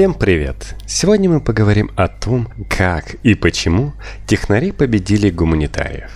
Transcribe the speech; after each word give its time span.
Всем 0.00 0.14
привет! 0.14 0.76
Сегодня 0.86 1.28
мы 1.28 1.42
поговорим 1.42 1.90
о 1.94 2.08
том, 2.08 2.48
как 2.70 3.16
и 3.16 3.34
почему 3.34 3.92
технари 4.26 4.72
победили 4.72 5.28
гуманитариев. 5.28 6.10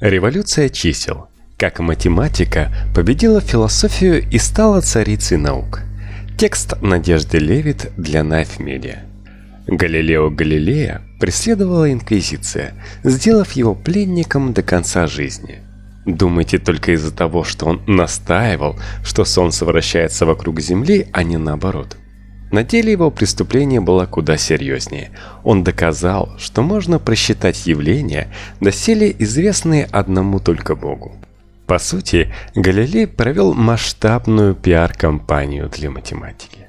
Революция 0.00 0.68
чисел. 0.68 1.26
Как 1.58 1.80
математика 1.80 2.72
победила 2.94 3.40
философию 3.40 4.22
и 4.30 4.38
стала 4.38 4.80
царицей 4.80 5.38
наук. 5.38 5.80
Текст 6.38 6.80
Надежды 6.82 7.38
Левит 7.38 7.90
для 7.96 8.20
Knife. 8.20 8.96
Галилео 9.66 10.30
Галилея 10.30 11.02
преследовала 11.18 11.92
инквизиция, 11.92 12.74
сделав 13.02 13.50
его 13.54 13.74
пленником 13.74 14.52
до 14.52 14.62
конца 14.62 15.08
жизни. 15.08 15.62
Думаете 16.06 16.58
только 16.58 16.92
из-за 16.92 17.12
того, 17.12 17.42
что 17.42 17.66
он 17.66 17.82
настаивал, 17.88 18.78
что 19.02 19.24
Солнце 19.24 19.64
вращается 19.64 20.26
вокруг 20.26 20.60
Земли, 20.60 21.08
а 21.12 21.24
не 21.24 21.38
наоборот– 21.38 21.96
на 22.54 22.62
деле 22.62 22.92
его 22.92 23.10
преступление 23.10 23.80
было 23.80 24.06
куда 24.06 24.36
серьезнее. 24.36 25.10
Он 25.42 25.64
доказал, 25.64 26.36
что 26.38 26.62
можно 26.62 27.00
просчитать 27.00 27.66
явления, 27.66 28.28
доселе 28.60 29.14
известные 29.18 29.86
одному 29.86 30.38
только 30.38 30.76
Богу. 30.76 31.16
По 31.66 31.80
сути, 31.80 32.32
Галилей 32.54 33.08
провел 33.08 33.54
масштабную 33.54 34.54
пиар-кампанию 34.54 35.68
для 35.68 35.90
математики. 35.90 36.68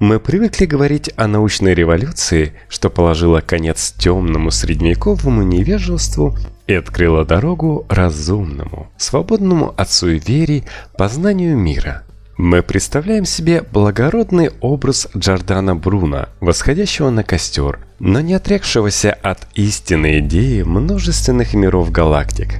Мы 0.00 0.18
привыкли 0.18 0.64
говорить 0.64 1.10
о 1.16 1.28
научной 1.28 1.74
революции, 1.74 2.52
что 2.68 2.90
положила 2.90 3.40
конец 3.40 3.92
темному 3.96 4.50
средневековому 4.50 5.42
невежеству 5.42 6.36
и 6.66 6.74
открыла 6.74 7.24
дорогу 7.24 7.86
разумному, 7.88 8.90
свободному 8.96 9.72
от 9.76 9.88
суеверий 9.92 10.64
познанию 10.96 11.56
мира– 11.56 12.02
мы 12.40 12.62
представляем 12.62 13.26
себе 13.26 13.62
благородный 13.70 14.50
образ 14.60 15.08
Джордана 15.14 15.76
Бруно, 15.76 16.30
восходящего 16.40 17.10
на 17.10 17.22
костер, 17.22 17.80
но 17.98 18.20
не 18.20 18.32
отрекшегося 18.32 19.12
от 19.12 19.46
истинной 19.54 20.20
идеи 20.20 20.62
множественных 20.62 21.52
миров 21.52 21.92
галактик. 21.92 22.54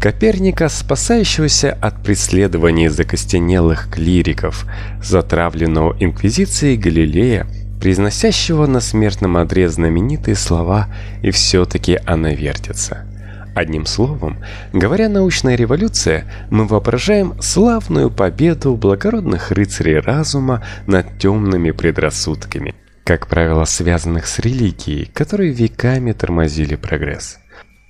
Коперника, 0.00 0.68
спасающегося 0.68 1.72
от 1.80 2.02
преследований 2.02 2.88
закостенелых 2.88 3.88
клириков, 3.90 4.66
затравленного 5.02 5.96
инквизицией 5.98 6.76
Галилея, 6.76 7.46
произносящего 7.80 8.66
на 8.66 8.80
смертном 8.80 9.38
одре 9.38 9.68
знаменитые 9.68 10.36
слова 10.36 10.88
«и 11.22 11.30
все-таки 11.30 11.98
она 12.04 12.30
вертится». 12.34 13.06
Одним 13.54 13.84
словом, 13.84 14.38
говоря 14.72 15.10
«научная 15.10 15.56
революция», 15.56 16.24
мы 16.50 16.66
воображаем 16.66 17.34
славную 17.40 18.10
победу 18.10 18.74
благородных 18.76 19.50
рыцарей 19.50 19.98
разума 19.98 20.64
над 20.86 21.18
темными 21.18 21.70
предрассудками, 21.70 22.74
как 23.04 23.26
правило, 23.26 23.64
связанных 23.66 24.26
с 24.26 24.38
религией, 24.38 25.04
которые 25.04 25.52
веками 25.52 26.12
тормозили 26.12 26.76
прогресс. 26.76 27.38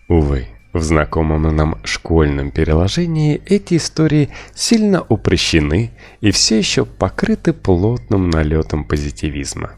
Увы, 0.09 0.49
в 0.73 0.83
знакомом 0.83 1.43
нам 1.55 1.79
школьном 1.85 2.51
переложении 2.51 3.41
эти 3.47 3.77
истории 3.77 4.31
сильно 4.55 5.03
упрощены 5.03 5.93
и 6.21 6.33
все 6.33 6.59
еще 6.59 6.85
покрыты 6.85 7.53
плотным 7.53 8.31
налетом 8.31 8.85
позитивизма. 8.85 9.73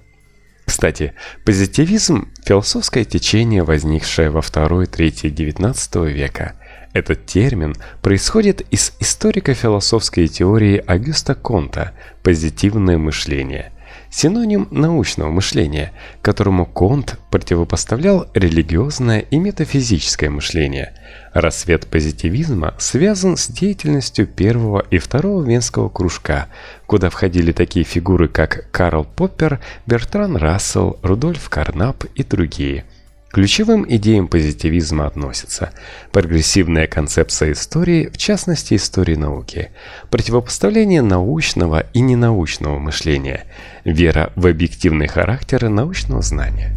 Кстати, 0.64 1.14
позитивизм– 1.44 2.28
философское 2.44 3.04
течение, 3.04 3.62
возникшее 3.62 4.30
во 4.30 4.40
второй-третьей 4.40 5.30
XIX 5.30 6.10
века. 6.10 6.54
Этот 6.94 7.26
термин 7.26 7.74
происходит 8.02 8.62
из 8.70 8.92
историко-философской 9.00 10.28
теории 10.28 10.82
Агюста 10.86 11.34
Конта 11.34 11.92
«позитивное 12.22 12.98
мышление», 12.98 13.72
синоним 14.14 14.68
научного 14.70 15.30
мышления, 15.30 15.92
которому 16.22 16.66
Конт 16.66 17.18
противопоставлял 17.30 18.28
религиозное 18.32 19.18
и 19.18 19.38
метафизическое 19.38 20.30
мышление. 20.30 20.94
Рассвет 21.32 21.88
позитивизма 21.88 22.74
связан 22.78 23.36
с 23.36 23.48
деятельностью 23.48 24.28
первого 24.28 24.84
и 24.88 24.98
второго 24.98 25.42
венского 25.42 25.88
кружка, 25.88 26.46
куда 26.86 27.10
входили 27.10 27.50
такие 27.50 27.84
фигуры, 27.84 28.28
как 28.28 28.70
Карл 28.70 29.04
Поппер, 29.04 29.58
Бертран 29.86 30.36
Рассел, 30.36 30.96
Рудольф 31.02 31.48
Карнап 31.48 32.04
и 32.14 32.22
другие– 32.22 32.84
ключевым 33.34 33.84
идеям 33.88 34.28
позитивизма 34.28 35.06
относятся 35.06 35.72
прогрессивная 36.12 36.86
концепция 36.86 37.50
истории, 37.50 38.08
в 38.08 38.16
частности 38.16 38.74
истории 38.74 39.16
науки, 39.16 39.70
противопоставление 40.08 41.02
научного 41.02 41.80
и 41.80 42.00
ненаучного 42.00 42.78
мышления, 42.78 43.44
вера 43.84 44.32
в 44.36 44.46
объективный 44.46 45.08
характер 45.08 45.68
научного 45.68 46.22
знания. 46.22 46.76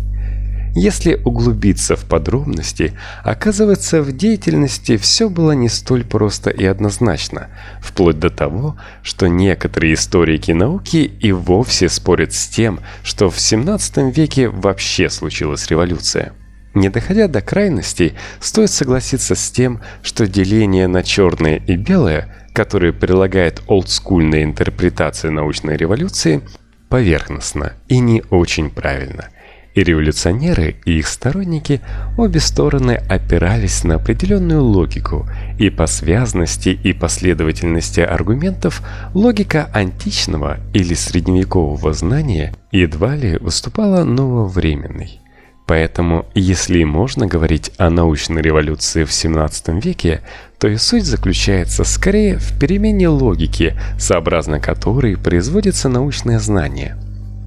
Если 0.73 1.13
углубиться 1.13 1.95
в 1.95 2.05
подробности, 2.05 2.93
оказывается, 3.23 4.01
в 4.01 4.11
деятельности 4.11 4.97
все 4.97 5.29
было 5.29 5.51
не 5.51 5.69
столь 5.69 6.05
просто 6.05 6.49
и 6.49 6.65
однозначно, 6.65 7.49
вплоть 7.83 8.17
до 8.17 8.31
того, 8.31 8.77
что 9.03 9.27
некоторые 9.27 9.93
историки 9.93 10.53
науки 10.53 11.11
и 11.19 11.31
вовсе 11.31 11.87
спорят 11.87 12.33
с 12.33 12.47
тем, 12.47 12.79
что 13.03 13.29
в 13.29 13.39
17 13.39 14.15
веке 14.17 14.49
вообще 14.49 15.11
случилась 15.11 15.67
революция. 15.67 16.33
Не 16.73 16.89
доходя 16.89 17.27
до 17.27 17.41
крайностей, 17.41 18.13
стоит 18.39 18.69
согласиться 18.69 19.35
с 19.35 19.49
тем, 19.49 19.81
что 20.03 20.27
деление 20.27 20.87
на 20.87 21.03
черное 21.03 21.55
и 21.55 21.75
белое, 21.75 22.33
которое 22.53 22.93
прилагает 22.93 23.61
олдскульная 23.67 24.43
интерпретация 24.43 25.31
научной 25.31 25.77
революции, 25.77 26.41
поверхностно 26.89 27.73
и 27.87 27.99
не 27.99 28.23
очень 28.29 28.69
правильно. 28.69 29.29
И 29.75 29.83
революционеры, 29.83 30.77
и 30.85 30.97
их 30.97 31.07
сторонники 31.07 31.81
обе 32.17 32.39
стороны 32.39 32.93
опирались 33.09 33.83
на 33.83 33.95
определенную 33.95 34.63
логику, 34.63 35.29
и 35.59 35.69
по 35.69 35.85
связности 35.85 36.69
и 36.69 36.93
последовательности 36.93 37.99
аргументов 37.99 38.81
логика 39.13 39.69
античного 39.73 40.57
или 40.73 40.95
средневекового 40.95 41.93
знания 41.93 42.55
едва 42.71 43.15
ли 43.15 43.37
выступала 43.37 44.03
нововременной. 44.03 45.21
Поэтому, 45.67 46.25
если 46.33 46.85
можно 46.85 47.27
говорить 47.27 47.71
о 47.77 47.89
научной 47.89 48.41
революции 48.41 49.03
в 49.03 49.11
17 49.11 49.83
веке, 49.83 50.21
то 50.59 50.69
и 50.69 50.77
суть 50.77 51.03
заключается 51.03 51.83
скорее 51.83 52.37
в 52.37 52.57
перемене 52.57 53.09
логики, 53.09 53.77
сообразно 53.99 54.61
которой 54.61 55.17
производится 55.17 55.89
научное 55.89 56.39
знание. 56.39 56.95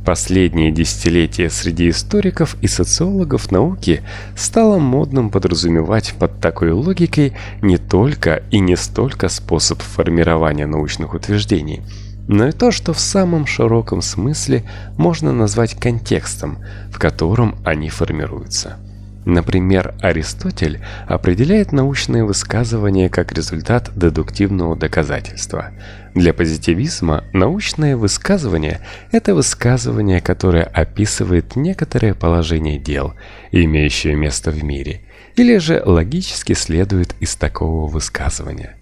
Последние 0.04 0.70
десятилетия 0.70 1.48
среди 1.48 1.88
историков 1.88 2.56
и 2.60 2.66
социологов 2.66 3.50
науки 3.50 4.02
стало 4.36 4.78
модным 4.78 5.30
подразумевать 5.30 6.14
под 6.18 6.40
такой 6.40 6.72
логикой 6.72 7.32
не 7.62 7.78
только 7.78 8.42
и 8.50 8.58
не 8.58 8.76
столько 8.76 9.30
способ 9.30 9.80
формирования 9.80 10.66
научных 10.66 11.14
утверждений– 11.14 11.82
но 12.32 12.46
и 12.46 12.52
то, 12.52 12.70
что 12.70 12.92
в 12.92 13.00
самом 13.00 13.44
широком 13.44 14.02
смысле 14.02 14.62
можно 14.96 15.32
назвать 15.32 15.74
контекстом, 15.74 16.58
в 16.92 16.98
котором 17.00 17.56
они 17.64 17.88
формируются. 17.88 18.76
Например, 19.24 19.96
Аристотель 20.00 20.80
определяет 21.08 21.72
научные 21.72 22.24
высказывания 22.24 23.08
как 23.08 23.32
результат 23.32 23.90
дедуктивного 23.96 24.76
доказательства. 24.76 25.72
Для 26.14 26.32
позитивизма 26.32 27.24
научное 27.32 27.96
высказывание– 27.96 28.80
это 29.10 29.34
высказывание, 29.34 30.20
которое 30.20 30.62
описывает 30.62 31.56
некоторое 31.56 32.14
положение 32.14 32.78
дел, 32.78 33.14
имеющее 33.50 34.14
место 34.14 34.52
в 34.52 34.62
мире, 34.62 35.00
или 35.34 35.58
же 35.58 35.82
логически 35.84 36.52
следует 36.52 37.12
из 37.18 37.34
такого 37.34 37.88
высказывания. 37.88 38.76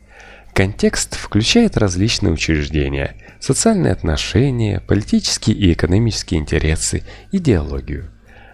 Контекст 0.59 1.15
включает 1.15 1.77
различные 1.77 2.33
учреждения, 2.33 3.15
социальные 3.39 3.93
отношения, 3.93 4.81
политические 4.81 5.55
и 5.55 5.73
экономические 5.73 6.41
интересы, 6.41 7.05
идеологию. 7.31 8.06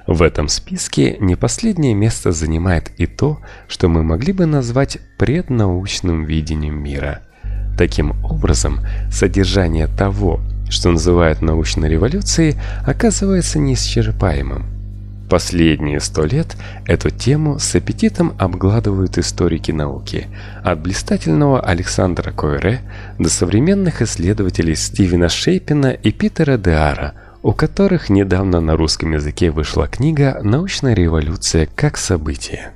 В 0.06 0.20
этом 0.20 0.48
списке 0.48 1.16
не 1.18 1.34
последнее 1.34 1.94
место 1.94 2.32
занимает 2.32 2.90
и 2.98 3.06
то, 3.06 3.40
что 3.68 3.88
мы 3.88 4.02
могли 4.02 4.34
бы 4.34 4.44
назвать 4.44 4.98
преднаучным 5.16 6.26
видением 6.26 6.74
мира. 6.74 7.22
Таким 7.78 8.22
образом, 8.22 8.80
содержание 9.10 9.86
того, 9.86 10.42
что 10.68 10.90
называют 10.90 11.40
научной 11.40 11.88
революцией, 11.88 12.56
оказывается 12.84 13.58
неисчерпаемым. 13.58 14.73
Последние 15.28 16.00
сто 16.00 16.24
лет 16.24 16.56
эту 16.86 17.10
тему 17.10 17.58
с 17.58 17.74
аппетитом 17.74 18.34
обгладывают 18.38 19.18
историки 19.18 19.72
науки, 19.72 20.28
от 20.62 20.80
блистательного 20.80 21.60
Александра 21.60 22.30
Койре 22.30 22.82
до 23.18 23.28
современных 23.30 24.02
исследователей 24.02 24.76
Стивена 24.76 25.28
Шейпина 25.28 25.92
и 25.92 26.12
Питера 26.12 26.58
Деара, 26.58 27.14
у 27.42 27.52
которых 27.52 28.10
недавно 28.10 28.60
на 28.60 28.76
русском 28.76 29.12
языке 29.12 29.50
вышла 29.50 29.88
книга 29.88 30.38
«Научная 30.42 30.94
революция 30.94 31.68
как 31.74 31.96
событие». 31.96 32.72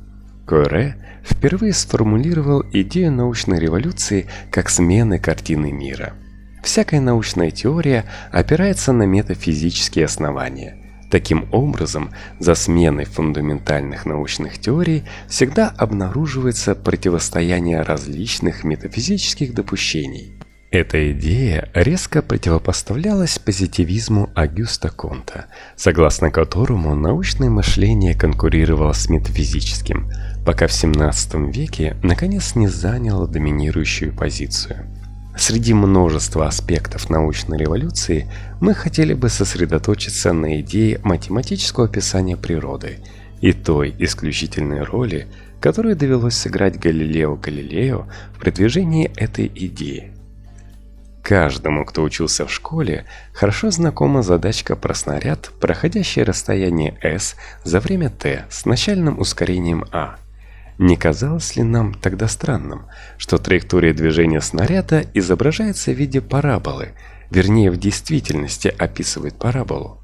Койре 0.47 0.95
впервые 1.23 1.73
сформулировал 1.73 2.63
идею 2.73 3.11
научной 3.11 3.59
революции 3.59 4.27
как 4.49 4.69
смены 4.69 5.19
картины 5.19 5.71
мира. 5.71 6.13
Всякая 6.63 7.01
научная 7.01 7.51
теория 7.51 8.05
опирается 8.31 8.93
на 8.93 9.03
метафизические 9.03 10.05
основания– 10.05 10.77
Таким 11.13 11.47
образом, 11.51 12.09
за 12.39 12.55
сменой 12.55 13.05
фундаментальных 13.05 14.07
научных 14.07 14.57
теорий 14.57 15.03
всегда 15.29 15.69
обнаруживается 15.69 16.73
противостояние 16.73 17.83
различных 17.83 18.63
метафизических 18.63 19.53
допущений. 19.53 20.33
Эта 20.71 21.11
идея 21.11 21.69
резко 21.75 22.23
противопоставлялась 22.23 23.37
позитивизму 23.37 24.31
Агюста 24.33 24.89
Конта, 24.89 25.45
согласно 25.75 26.31
которому 26.31 26.95
научное 26.95 27.51
мышление 27.51 28.15
конкурировало 28.15 28.93
с 28.93 29.07
метафизическим, 29.07 30.09
пока 30.43 30.65
в 30.65 30.73
17 30.73 31.55
веке 31.55 31.95
наконец 32.01 32.55
не 32.55 32.67
заняло 32.67 33.27
доминирующую 33.27 34.15
позицию. 34.15 34.87
Среди 35.35 35.73
множества 35.73 36.47
аспектов 36.47 37.09
научной 37.09 37.57
революции 37.57 38.29
мы 38.61 38.73
хотели 38.73 39.13
бы 39.13 39.29
сосредоточиться 39.29 40.31
на 40.31 40.59
идее 40.61 40.99
математического 41.03 41.87
описания 41.87 42.37
природы 42.37 42.99
и 43.41 43.51
той 43.51 43.95
исключительной 43.97 44.83
роли, 44.83 45.27
которую 45.59 45.95
довелось 45.95 46.35
сыграть 46.35 46.79
Галилео 46.79 47.35
Галилео 47.35 48.07
в 48.35 48.39
продвижении 48.39 49.11
этой 49.17 49.51
идеи. 49.53 50.13
Каждому, 51.23 51.85
кто 51.85 52.03
учился 52.03 52.45
в 52.45 52.53
школе, 52.53 53.05
хорошо 53.33 53.71
знакома 53.71 54.21
задачка 54.23 54.75
про 54.75 54.93
снаряд, 54.93 55.51
проходящий 55.59 56.21
расстояние 56.21 56.97
s 57.01 57.35
за 57.63 57.79
время 57.79 58.09
t 58.09 58.45
с 58.49 58.65
начальным 58.65 59.19
ускорением 59.19 59.85
a– 59.91 60.17
не 60.77 60.95
казалось 60.95 61.55
ли 61.55 61.63
нам 61.63 61.93
тогда 61.93 62.27
странным, 62.27 62.85
что 63.17 63.37
траектория 63.37 63.93
движения 63.93 64.41
снаряда 64.41 65.05
изображается 65.13 65.91
в 65.91 65.95
виде 65.95 66.21
параболы, 66.21 66.93
вернее 67.29 67.71
в 67.71 67.77
действительности 67.77 68.73
описывает 68.77 69.35
параболу? 69.35 69.99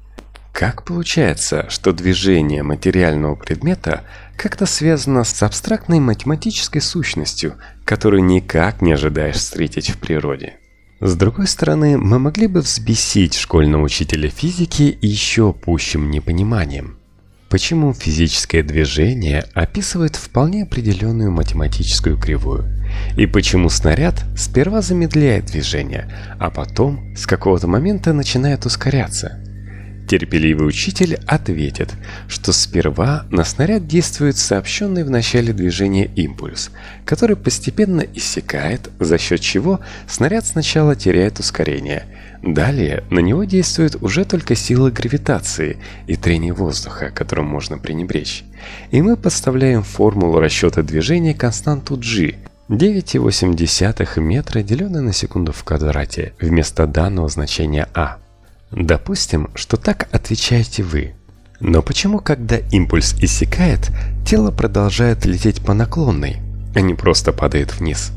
Как 0.52 0.84
получается, 0.84 1.66
что 1.70 1.92
движение 1.92 2.62
материального 2.62 3.34
предмета 3.34 4.04
как-то 4.36 4.66
связано 4.66 5.24
с 5.24 5.42
абстрактной 5.42 6.00
математической 6.00 6.80
сущностью, 6.80 7.54
которую 7.84 8.24
никак 8.24 8.82
не 8.82 8.92
ожидаешь 8.92 9.36
встретить 9.36 9.90
в 9.90 9.98
природе? 9.98 10.56
С 11.00 11.16
другой 11.16 11.46
стороны, 11.46 11.96
мы 11.96 12.18
могли 12.18 12.46
бы 12.46 12.60
взбесить 12.60 13.34
школьного 13.34 13.84
учителя 13.84 14.28
физики 14.28 14.98
еще 15.00 15.54
пущим 15.54 16.10
непониманием. 16.10 16.99
Почему 17.50 17.92
физическое 17.92 18.62
движение 18.62 19.44
описывает 19.54 20.14
вполне 20.14 20.62
определенную 20.62 21.32
математическую 21.32 22.16
кривую? 22.16 22.64
И 23.16 23.26
почему 23.26 23.68
снаряд 23.68 24.24
сперва 24.36 24.82
замедляет 24.82 25.46
движение, 25.46 26.08
а 26.38 26.50
потом 26.50 27.16
с 27.16 27.26
какого-то 27.26 27.66
момента 27.66 28.12
начинает 28.12 28.66
ускоряться? 28.66 29.49
Терпеливый 30.10 30.66
учитель 30.66 31.20
ответит, 31.24 31.94
что 32.26 32.52
сперва 32.52 33.26
на 33.30 33.44
снаряд 33.44 33.86
действует 33.86 34.36
сообщенный 34.36 35.04
в 35.04 35.10
начале 35.10 35.52
движения 35.52 36.06
импульс, 36.16 36.72
который 37.04 37.36
постепенно 37.36 38.00
иссякает, 38.00 38.90
за 38.98 39.18
счет 39.18 39.40
чего 39.40 39.78
снаряд 40.08 40.44
сначала 40.44 40.96
теряет 40.96 41.38
ускорение– 41.38 42.06
Далее 42.42 43.04
на 43.10 43.18
него 43.18 43.44
действует 43.44 44.02
уже 44.02 44.24
только 44.24 44.54
сила 44.54 44.90
гравитации 44.90 45.76
и 46.06 46.16
трение 46.16 46.54
воздуха, 46.54 47.10
которым 47.10 47.44
можно 47.44 47.76
пренебречь. 47.76 48.44
И 48.90 49.02
мы 49.02 49.18
подставляем 49.18 49.82
формулу 49.82 50.40
расчета 50.40 50.82
движения 50.82 51.34
константу 51.34 51.98
g 51.98 52.36
9,8 52.70 54.20
метра, 54.20 54.62
деленное 54.62 55.02
на 55.02 55.12
секунду 55.12 55.52
в 55.52 55.62
квадрате, 55.64 56.32
вместо 56.40 56.86
данного 56.86 57.28
значения 57.28 57.86
а. 57.92 58.16
Допустим, 58.72 59.50
что 59.54 59.76
так 59.76 60.08
отвечаете 60.12 60.82
вы. 60.82 61.14
Но 61.58 61.82
почему, 61.82 62.20
когда 62.20 62.56
импульс 62.56 63.14
иссякает, 63.20 63.90
тело 64.24 64.50
продолжает 64.50 65.26
лететь 65.26 65.60
по 65.60 65.74
наклонной, 65.74 66.38
а 66.74 66.80
не 66.80 66.94
просто 66.94 67.32
падает 67.32 67.78
вниз? 67.78 68.12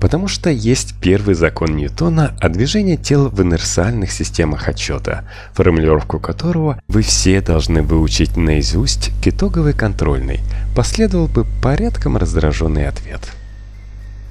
Потому 0.00 0.28
что 0.28 0.48
есть 0.48 0.94
первый 1.00 1.34
закон 1.34 1.76
Ньютона 1.76 2.34
о 2.40 2.48
движении 2.48 2.96
тел 2.96 3.28
в 3.28 3.42
инерциальных 3.42 4.10
системах 4.12 4.68
отчета, 4.68 5.24
формулировку 5.52 6.18
которого 6.18 6.80
вы 6.88 7.02
все 7.02 7.40
должны 7.42 7.82
выучить 7.82 8.36
наизусть 8.36 9.10
к 9.22 9.28
итоговой 9.28 9.74
контрольной, 9.74 10.40
последовал 10.74 11.26
бы 11.26 11.44
порядком 11.62 12.16
раздраженный 12.16 12.88
ответ. 12.88 13.30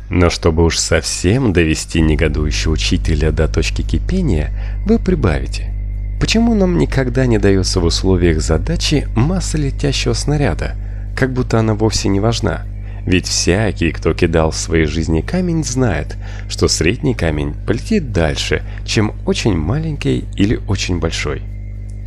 Но 0.10 0.30
чтобы 0.30 0.64
уж 0.64 0.78
совсем 0.78 1.54
довести 1.54 2.02
негодующего 2.02 2.74
учителя 2.74 3.32
до 3.32 3.48
точки 3.48 3.84
кипения, 3.84 4.52
вы 4.86 4.98
прибавите. 4.98 5.74
Почему 6.20 6.54
нам 6.56 6.78
никогда 6.78 7.26
не 7.26 7.38
дается 7.38 7.80
в 7.80 7.86
условиях 7.86 8.42
задачи 8.42 9.08
масса 9.16 9.58
летящего 9.58 10.14
снаряда, 10.14 10.76
как 11.16 11.32
будто 11.32 11.60
она 11.60 11.76
вовсе 11.76 12.10
не 12.10 12.20
важна? 12.20 12.66
Ведь 13.06 13.28
всякий, 13.28 13.92
кто 13.92 14.14
кидал 14.14 14.52
в 14.52 14.58
своей 14.58 14.86
жизни 14.86 15.22
камень, 15.22 15.64
знает, 15.64 16.18
что 16.50 16.68
средний 16.68 17.14
камень 17.14 17.54
полетит 17.66 18.12
дальше, 18.12 18.64
чем 18.86 19.14
очень 19.26 19.56
маленький 19.56 20.26
или 20.36 20.60
очень 20.68 21.00
большой. 21.00 21.42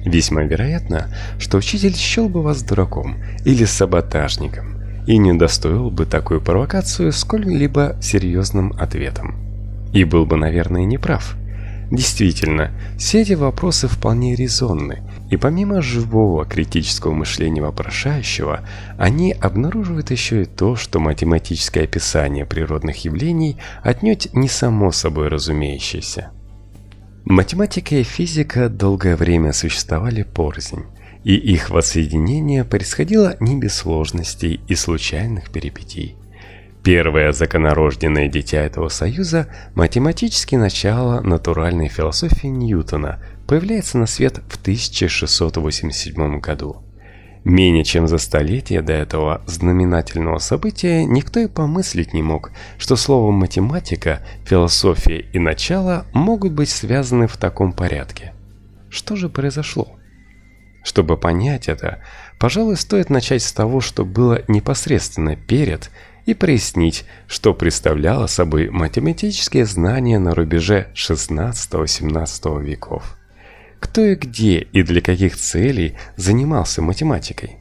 Весьма 0.04 0.42
вероятно, 0.42 1.08
что 1.38 1.58
учитель 1.58 1.96
счел 1.96 2.28
бы 2.28 2.42
вас 2.42 2.62
дураком 2.62 3.16
или 3.44 3.64
саботажником 3.64 4.71
и 5.06 5.18
не 5.18 5.32
удостоил 5.32 5.90
бы 5.90 6.06
такую 6.06 6.40
провокацию 6.40 7.12
сколь-либо 7.12 7.96
серьезным 8.00 8.72
ответом. 8.78 9.36
И 9.92 10.04
был 10.04 10.26
бы, 10.26 10.36
наверное, 10.36 10.84
неправ. 10.84 11.36
Действительно, 11.90 12.70
все 12.96 13.20
эти 13.20 13.34
вопросы 13.34 13.86
вполне 13.86 14.34
резонны, 14.34 15.02
и 15.30 15.36
помимо 15.36 15.82
живого 15.82 16.46
критического 16.46 17.12
мышления 17.12 17.60
вопрошающего, 17.60 18.60
они 18.96 19.32
обнаруживают 19.32 20.10
еще 20.10 20.42
и 20.42 20.46
то, 20.46 20.74
что 20.74 21.00
математическое 21.00 21.82
описание 21.82 22.46
природных 22.46 23.04
явлений 23.04 23.58
отнюдь 23.82 24.32
не 24.32 24.48
само 24.48 24.90
собой 24.90 25.28
разумеющееся. 25.28 26.30
Математика 27.26 27.96
и 27.96 28.02
физика 28.02 28.70
долгое 28.70 29.14
время 29.14 29.52
существовали 29.52 30.22
порознь, 30.22 30.84
и 31.24 31.34
их 31.34 31.70
воссоединение 31.70 32.64
происходило 32.64 33.36
не 33.40 33.58
без 33.58 33.74
сложностей 33.74 34.60
и 34.68 34.74
случайных 34.74 35.50
перипетий. 35.50 36.16
Первое 36.82 37.30
законорожденное 37.30 38.28
дитя 38.28 38.58
этого 38.58 38.88
союза, 38.88 39.46
математически 39.76 40.56
начало 40.56 41.20
натуральной 41.20 41.88
философии 41.88 42.48
Ньютона, 42.48 43.22
появляется 43.46 43.98
на 43.98 44.06
свет 44.06 44.40
в 44.48 44.60
1687 44.60 46.40
году. 46.40 46.82
Менее 47.44 47.84
чем 47.84 48.06
за 48.06 48.18
столетие 48.18 48.82
до 48.82 48.92
этого 48.92 49.42
знаменательного 49.46 50.38
события 50.38 51.04
никто 51.04 51.40
и 51.40 51.48
помыслить 51.48 52.14
не 52.14 52.22
мог, 52.22 52.52
что 52.78 52.94
слово 52.94 53.32
«математика», 53.32 54.20
«философия» 54.44 55.20
и 55.32 55.38
«начало» 55.38 56.06
могут 56.12 56.52
быть 56.52 56.68
связаны 56.68 57.26
в 57.26 57.36
таком 57.36 57.72
порядке. 57.72 58.32
Что 58.90 59.16
же 59.16 59.28
произошло? 59.28 59.96
Чтобы 60.82 61.16
понять 61.16 61.68
это, 61.68 62.02
пожалуй, 62.38 62.76
стоит 62.76 63.10
начать 63.10 63.42
с 63.42 63.52
того, 63.52 63.80
что 63.80 64.04
было 64.04 64.42
непосредственно 64.48 65.36
перед– 65.36 65.90
и 66.26 66.34
прояснить, 66.34 67.04
что 67.26 67.54
представляло 67.54 68.26
собой 68.26 68.68
математические 68.70 69.64
знания 69.64 70.18
на 70.18 70.34
рубеже 70.34 70.88
XVI-XVII 70.94 72.62
веков. 72.62 73.16
Кто 73.80 74.02
и 74.02 74.14
где 74.14 74.58
и 74.60 74.82
для 74.82 75.00
каких 75.00 75.36
целей 75.36 75.96
занимался 76.16 76.82
математикой? 76.82 77.56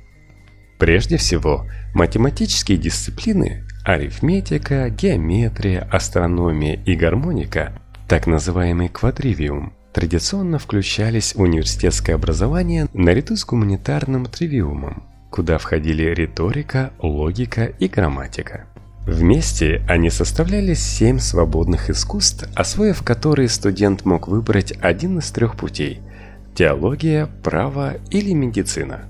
Прежде 0.77 1.17
всего, 1.17 1.67
математические 1.93 2.77
дисциплины– 2.77 3.65
арифметика, 3.85 4.89
геометрия, 4.89 5.87
астрономия 5.91 6.81
и 6.85 6.95
гармоника, 6.95 7.73
так 8.07 8.27
называемый 8.27 8.89
квадривиум, 8.89 9.73
традиционно 9.93 10.60
включались 10.60 11.33
университетское 11.36 12.15
образование 12.15 12.88
наряду 12.93 13.36
с 13.36 13.45
гуманитарным 13.45 14.25
тривиумом 14.25 15.12
куда 15.31 15.57
входили 15.57 16.03
риторика, 16.13 16.91
логика 17.00 17.65
и 17.65 17.88
грамматика. 17.88 18.65
Вместе 19.07 19.81
они 19.88 20.12
составляли 20.12 20.75
семь 20.75 21.17
свободных 21.17 21.89
искусств, 21.89 22.48
освоив 22.53 23.01
которые 23.01 23.50
студент 23.50 24.05
мог 24.05 24.27
выбрать 24.27 24.74
один 24.79 25.17
из 25.17 25.31
трех 25.31 25.55
путей– 25.55 26.01
теология, 26.55 27.27
право 27.43 27.95
или 28.12 28.33
медицина. 28.33 29.05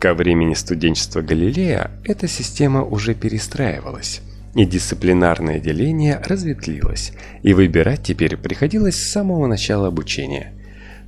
Ко 0.00 0.14
времени 0.14 0.54
студенчества 0.54 1.20
Галилея 1.20 1.90
эта 2.04 2.26
система 2.26 2.82
уже 2.82 3.14
перестраивалась, 3.14 4.22
и 4.54 4.64
дисциплинарное 4.64 5.60
деление 5.60 6.20
разветвилось, 6.24 7.12
и 7.42 7.54
выбирать 7.54 8.02
теперь 8.02 8.36
приходилось 8.36 8.96
с 8.96 9.12
самого 9.12 9.46
начала 9.46 9.88
обучения. 9.88 10.52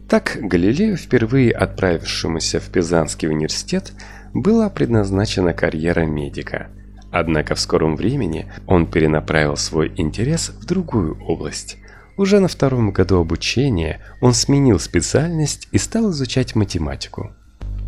Так 0.09 0.39
Галилею, 0.41 0.97
впервые 0.97 1.53
отправившемуся 1.53 2.61
в 2.61 2.71
Пизанский 2.71 3.29
университет, 3.29 3.93
была 4.35 4.69
предназначена 4.69 5.53
карьера 5.53 6.07
медика– 6.07 6.69
Однако 7.11 7.55
в 7.55 7.61
скором 7.61 7.97
времени 7.97 8.51
он 8.67 8.87
перенаправил 8.87 9.57
свой 9.57 9.93
интерес 9.97 10.51
в 10.51 10.65
другую 10.65 11.21
область. 11.25 11.79
Уже 12.17 12.39
на 12.39 12.49
втором 12.49 12.93
году 12.93 13.19
обучения 13.19 14.01
он 14.21 14.35
сменил 14.35 14.79
специальность 14.79 15.69
и 15.73 15.79
стал 15.79 16.11
изучать 16.11 16.55
математику. 16.55 17.33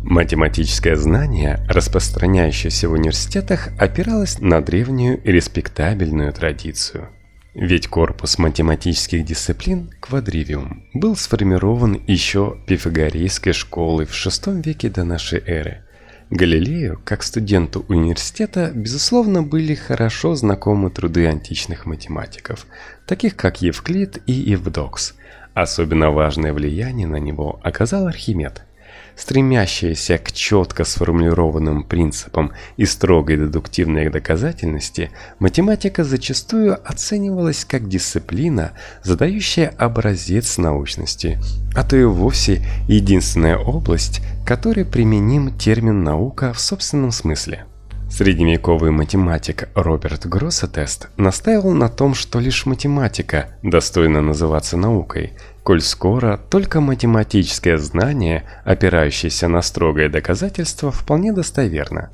Математическое 0.03 0.97
знание, 0.97 1.65
распространяющееся 1.69 2.89
в 2.89 2.91
университетах, 2.91 3.69
опиралось 3.79 4.39
на 4.39 4.59
древнюю 4.61 5.21
и 5.23 5.31
респектабельную 5.31 6.33
традицию. 6.33 7.07
Ведь 7.53 7.87
корпус 7.87 8.37
математических 8.37 9.23
дисциплин 9.23 9.91
квадривиум 10.01 10.83
был 10.93 11.15
сформирован 11.15 12.03
еще 12.05 12.57
пифагорейской 12.67 13.53
школой 13.53 14.05
в 14.05 14.11
VI 14.11 14.61
веке 14.61 14.89
до 14.89 15.05
нашей 15.05 15.39
эры– 15.39 15.83
Галилею, 16.29 16.99
как 17.05 17.21
студенту 17.21 17.85
университета, 17.89 18.71
безусловно, 18.73 19.43
были 19.43 19.75
хорошо 19.75 20.33
знакомы 20.33 20.89
труды 20.89 21.27
античных 21.27 21.85
математиков, 21.85 22.65
таких 23.05 23.35
как 23.35 23.61
Евклид 23.61 24.17
и 24.25 24.31
Евдокс. 24.31 25.13
Особенно 25.53 26.09
важное 26.09 26.51
влияние 26.51 27.05
на 27.05 27.17
него 27.17 27.59
оказал 27.63 28.07
Архимед– 28.07 28.63
стремящаяся 29.15 30.17
к 30.17 30.31
четко 30.31 30.83
сформулированным 30.83 31.83
принципам 31.83 32.51
и 32.77 32.85
строгой 32.85 33.37
дедуктивной 33.37 34.09
доказательности, 34.09 35.11
математика 35.39 36.03
зачастую 36.03 36.77
оценивалась 36.87 37.65
как 37.65 37.87
дисциплина, 37.87 38.71
задающая 39.03 39.73
образец 39.77 40.57
научности, 40.57 41.39
а 41.75 41.83
то 41.83 41.95
и 41.95 42.03
вовсе 42.03 42.65
единственная 42.87 43.57
область, 43.57 44.21
которой 44.45 44.85
применим 44.85 45.57
термин 45.57 46.03
«наука» 46.03 46.53
в 46.53 46.59
собственном 46.59 47.11
смысле. 47.11 47.65
Средневековый 48.15 48.91
математик 48.91 49.69
Роберт 49.73 50.27
Гроссетест 50.27 51.09
настаивал 51.17 51.71
на 51.71 51.89
том, 51.89 52.13
что 52.13 52.37
лишь 52.39 52.67
математика 52.67 53.57
достойна 53.63 54.21
называться 54.21 54.77
наукой, 54.77 55.33
коль 55.63 55.81
скоро 55.81 56.37
только 56.37 56.79
математическое 56.79 57.79
знание, 57.79 58.43
опирающееся 58.65 59.47
на 59.47 59.63
строгое 59.63 60.09
доказательство, 60.09 60.91
вполне 60.91 61.33
достоверно. 61.33 62.11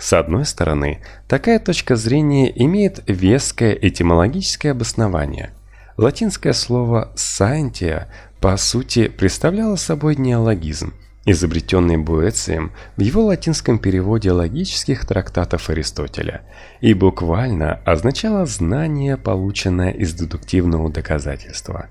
С 0.00 0.14
одной 0.14 0.46
стороны, 0.46 1.00
такая 1.28 1.60
точка 1.60 1.94
зрения 1.94 2.52
имеет 2.64 3.04
веское 3.06 3.72
этимологическое 3.72 4.72
обоснование. 4.72 5.50
Латинское 5.96 6.54
слово 6.54 7.12
«scientia» 7.14 8.06
по 8.40 8.56
сути 8.56 9.06
представляло 9.06 9.76
собой 9.76 10.16
неологизм– 10.16 10.92
изобретенный 11.26 11.96
Буэцием 11.98 12.72
в 12.96 13.00
его 13.00 13.24
латинском 13.26 13.78
переводе 13.78 14.30
логических 14.30 15.04
трактатов 15.04 15.68
Аристотеля, 15.68 16.42
и 16.80 16.94
буквально 16.94 17.74
означало 17.84 18.46
знание, 18.46 19.16
полученное 19.16 19.90
из 19.90 20.14
дедуктивного 20.14 20.90
доказательства. 20.90 21.88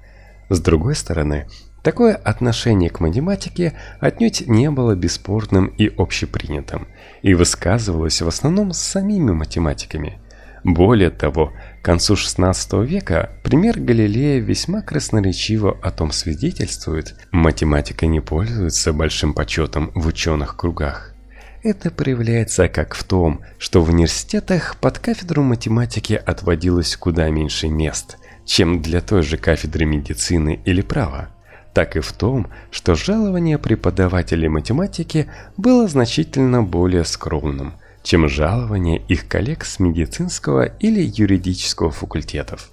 С 0.49 0.59
другой 0.61 0.95
стороны, 0.95 1.47
такое 1.83 2.15
отношение 2.15 2.89
к 2.89 3.01
математике 3.01 3.73
отнюдь 3.99 4.47
не 4.47 4.71
было 4.71 4.95
бесспорным 4.95 5.67
и 5.67 5.93
общепринятым, 5.95 6.87
и 7.21 7.33
высказывалось 7.33 8.21
в 8.21 8.27
основном 8.27 8.71
с 8.71 8.79
самими 8.79 9.31
математиками– 9.31 10.19
более 10.65 11.11
того, 11.11 11.53
к 11.85 11.87
концу 11.87 12.15
XVI 12.15 12.83
века 12.83 13.29
пример 13.43 13.79
Галилея 13.79 14.39
весьма 14.39 14.81
красноречиво 14.81 15.77
о 15.83 15.91
том 15.91 16.11
свидетельствует, 16.11 17.15
математика 17.31 18.07
не 18.07 18.21
пользуется 18.21 18.91
большим 18.91 19.35
почетом 19.35 19.91
в 19.93 20.07
ученых 20.07 20.57
кругах. 20.57 21.13
Это 21.61 21.91
проявляется 21.91 22.69
как 22.69 22.95
в 22.95 23.03
том, 23.03 23.41
что 23.59 23.83
в 23.83 23.91
университетах 23.91 24.77
под 24.77 24.97
кафедру 24.97 25.43
математики 25.43 26.13
отводилось 26.13 26.97
куда 26.97 27.29
меньше 27.29 27.67
мест, 27.67 28.17
чем 28.45 28.81
для 28.81 28.99
той 28.99 29.21
же 29.21 29.37
кафедры 29.37 29.85
медицины 29.85 30.59
или 30.65 30.81
права, 30.81 31.27
так 31.75 31.97
и 31.97 31.99
в 31.99 32.11
том, 32.13 32.47
что 32.71 32.95
жалование 32.95 33.59
преподавателей 33.59 34.47
математики 34.47 35.27
было 35.55 35.87
значительно 35.87 36.63
более 36.63 37.05
скромным– 37.05 37.75
чем 38.05 38.29
жалование 38.29 38.99
их 38.99 39.27
коллег 39.27 39.65
с 39.65 39.79
медицинского 39.79 40.65
или 40.65 41.01
юридического 41.01 41.89
факультетов. 41.89 42.69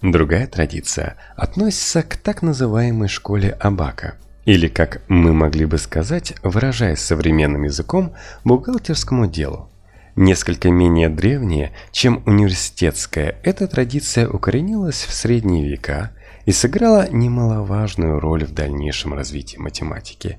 Другая 0.00 0.46
традиция 0.46 1.16
относится 1.36 2.02
к 2.02 2.16
так 2.16 2.40
называемой 2.40 3.08
школе 3.08 3.50
Абака, 3.58 4.14
или, 4.44 4.68
как 4.68 5.02
мы 5.08 5.32
могли 5.32 5.64
бы 5.64 5.76
сказать, 5.76 6.34
выражаясь 6.42 7.00
современным 7.00 7.64
языком, 7.64 8.14
бухгалтерскому 8.44 9.26
делу. 9.26 9.70
Несколько 10.14 10.70
менее 10.70 11.08
древняя, 11.08 11.72
чем 11.90 12.22
университетская, 12.24 13.40
эта 13.42 13.66
традиция 13.66 14.28
укоренилась 14.28 15.02
в 15.02 15.12
средние 15.12 15.68
века 15.68 16.12
и 16.46 16.52
сыграла 16.52 17.08
немаловажную 17.10 18.20
роль 18.20 18.44
в 18.44 18.52
дальнейшем 18.52 19.14
развитии 19.14 19.56
математики. 19.56 20.38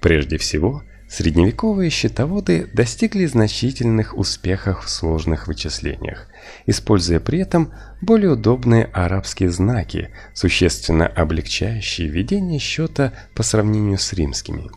Прежде 0.00 0.38
всего, 0.38 0.82
Средневековые 1.12 1.90
счетоводы 1.90 2.70
достигли 2.72 3.26
значительных 3.26 4.16
успехов 4.16 4.86
в 4.86 4.88
сложных 4.88 5.46
вычислениях, 5.46 6.26
используя 6.64 7.20
при 7.20 7.40
этом 7.40 7.70
более 8.00 8.30
удобные 8.30 8.86
арабские 8.94 9.50
знаки, 9.50 10.08
существенно 10.32 11.06
облегчающие 11.06 12.08
ведение 12.08 12.58
счета 12.58 13.12
по 13.34 13.42
сравнению 13.42 13.98
с 13.98 14.10
римскими. 14.14 14.70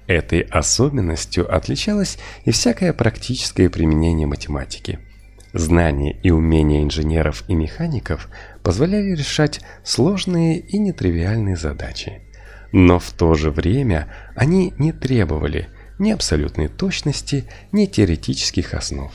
Этой 0.07 0.41
особенностью 0.41 1.53
отличалось 1.53 2.17
и 2.45 2.51
всякое 2.51 2.93
практическое 2.93 3.69
применение 3.69 4.27
математики. 4.27 4.99
Знания 5.53 6.17
и 6.23 6.31
умения 6.31 6.83
инженеров 6.83 7.43
и 7.47 7.53
механиков 7.53 8.29
позволяли 8.63 9.11
решать 9.11 9.61
сложные 9.83 10.59
и 10.59 10.77
нетривиальные 10.77 11.57
задачи. 11.57 12.21
Но 12.71 12.97
в 12.97 13.11
то 13.11 13.35
же 13.35 13.51
время 13.51 14.11
они 14.35 14.73
не 14.77 14.91
требовали– 14.91 15.69
ни 15.99 16.11
абсолютной 16.11 16.67
точности, 16.67 17.45
ни 17.71 17.85
теоретических 17.85 18.73
основ. 18.73 19.11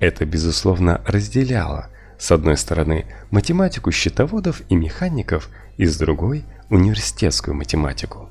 Это, 0.00 0.24
безусловно, 0.24 1.02
разделяло, 1.06 1.88
с 2.18 2.32
одной 2.32 2.56
стороны, 2.56 3.04
математику 3.30 3.92
счетоводов 3.92 4.62
и 4.68 4.74
механиков, 4.74 5.50
и 5.76 5.84
с 5.84 5.96
другой– 5.96 6.44
университетскую 6.70 7.54
математику. 7.54 8.28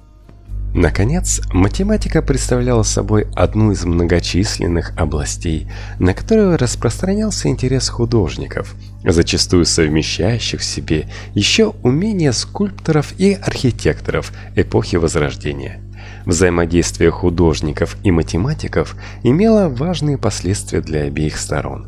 Наконец, 0.73 1.41
математика 1.51 2.21
представляла 2.21 2.83
собой 2.83 3.27
одну 3.35 3.71
из 3.71 3.85
многочисленных 3.85 4.95
областей, 4.97 5.67
на 5.97 6.13
которую 6.13 6.57
распространялся 6.57 7.49
интерес 7.49 7.89
художников, 7.89 8.75
зачастую 9.03 9.65
совмещающих 9.65 10.61
в 10.61 10.63
себе 10.63 11.09
еще 11.33 11.73
умения 11.81 12.31
скульпторов 12.31 13.13
и 13.17 13.33
архитекторов 13.33 14.31
эпохи 14.55 14.97
Возрождения. 14.97 15.81
Взаимодействие 16.29 17.09
художников 17.09 17.97
и 18.03 18.11
математиков 18.11 18.95
имело 19.23 19.67
важные 19.67 20.17
последствия 20.17 20.79
для 20.79 21.01
обеих 21.01 21.37
сторон. 21.37 21.87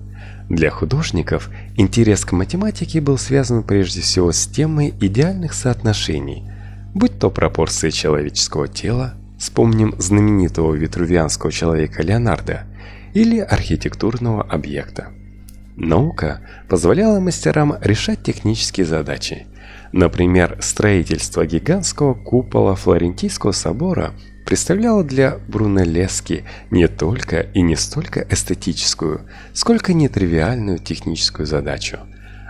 Для 0.50 0.72
художников 0.72 1.50
интерес 1.78 2.26
к 2.26 2.32
математике 2.32 3.02
был 3.02 3.20
связан 3.20 3.62
прежде 3.62 4.02
всего 4.02 4.32
с 4.32 4.48
темой 4.48 4.94
идеальных 5.00 5.54
соотношений– 5.54 6.44
будь 6.94 7.20
то 7.20 7.30
пропорции 7.30 7.90
человеческого 7.90 8.68
тела, 8.68 9.14
вспомним 9.38 9.96
знаменитого 10.00 10.74
витрувианского 10.74 11.52
человека 11.52 12.04
Леонардо, 12.04 12.64
или 13.14 13.40
архитектурного 13.40 14.44
объекта. 14.44 15.10
Наука 15.76 16.42
позволяла 16.68 17.20
мастерам 17.20 17.76
решать 17.82 18.24
технические 18.24 18.86
задачи. 18.86 19.48
Например, 19.92 20.58
строительство 20.62 21.46
гигантского 21.46 22.14
купола 22.14 22.76
Флорентийского 22.76 23.52
собора 23.52 24.14
представляло 24.52 25.02
для 25.02 25.38
Брунеллески 25.48 26.44
не 26.72 26.90
только 26.90 27.40
и 27.40 27.62
не 27.62 27.78
столько 27.78 28.28
эстетическую, 28.30 29.22
сколько 29.54 29.94
нетривиальную 29.94 30.78
техническую 30.78 31.46
задачу, 31.46 32.00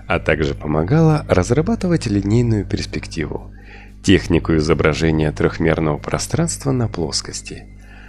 а 0.07 0.17
также 0.17 0.55
помогало 0.55 1.23
разрабатывать 1.29 2.07
линейную 2.07 2.65
перспективу– 2.65 3.53
технику 4.03 4.55
изображения 4.55 5.31
трехмерного 5.31 5.99
пространства 5.99 6.71
на 6.71 6.87
плоскости. 6.87 7.67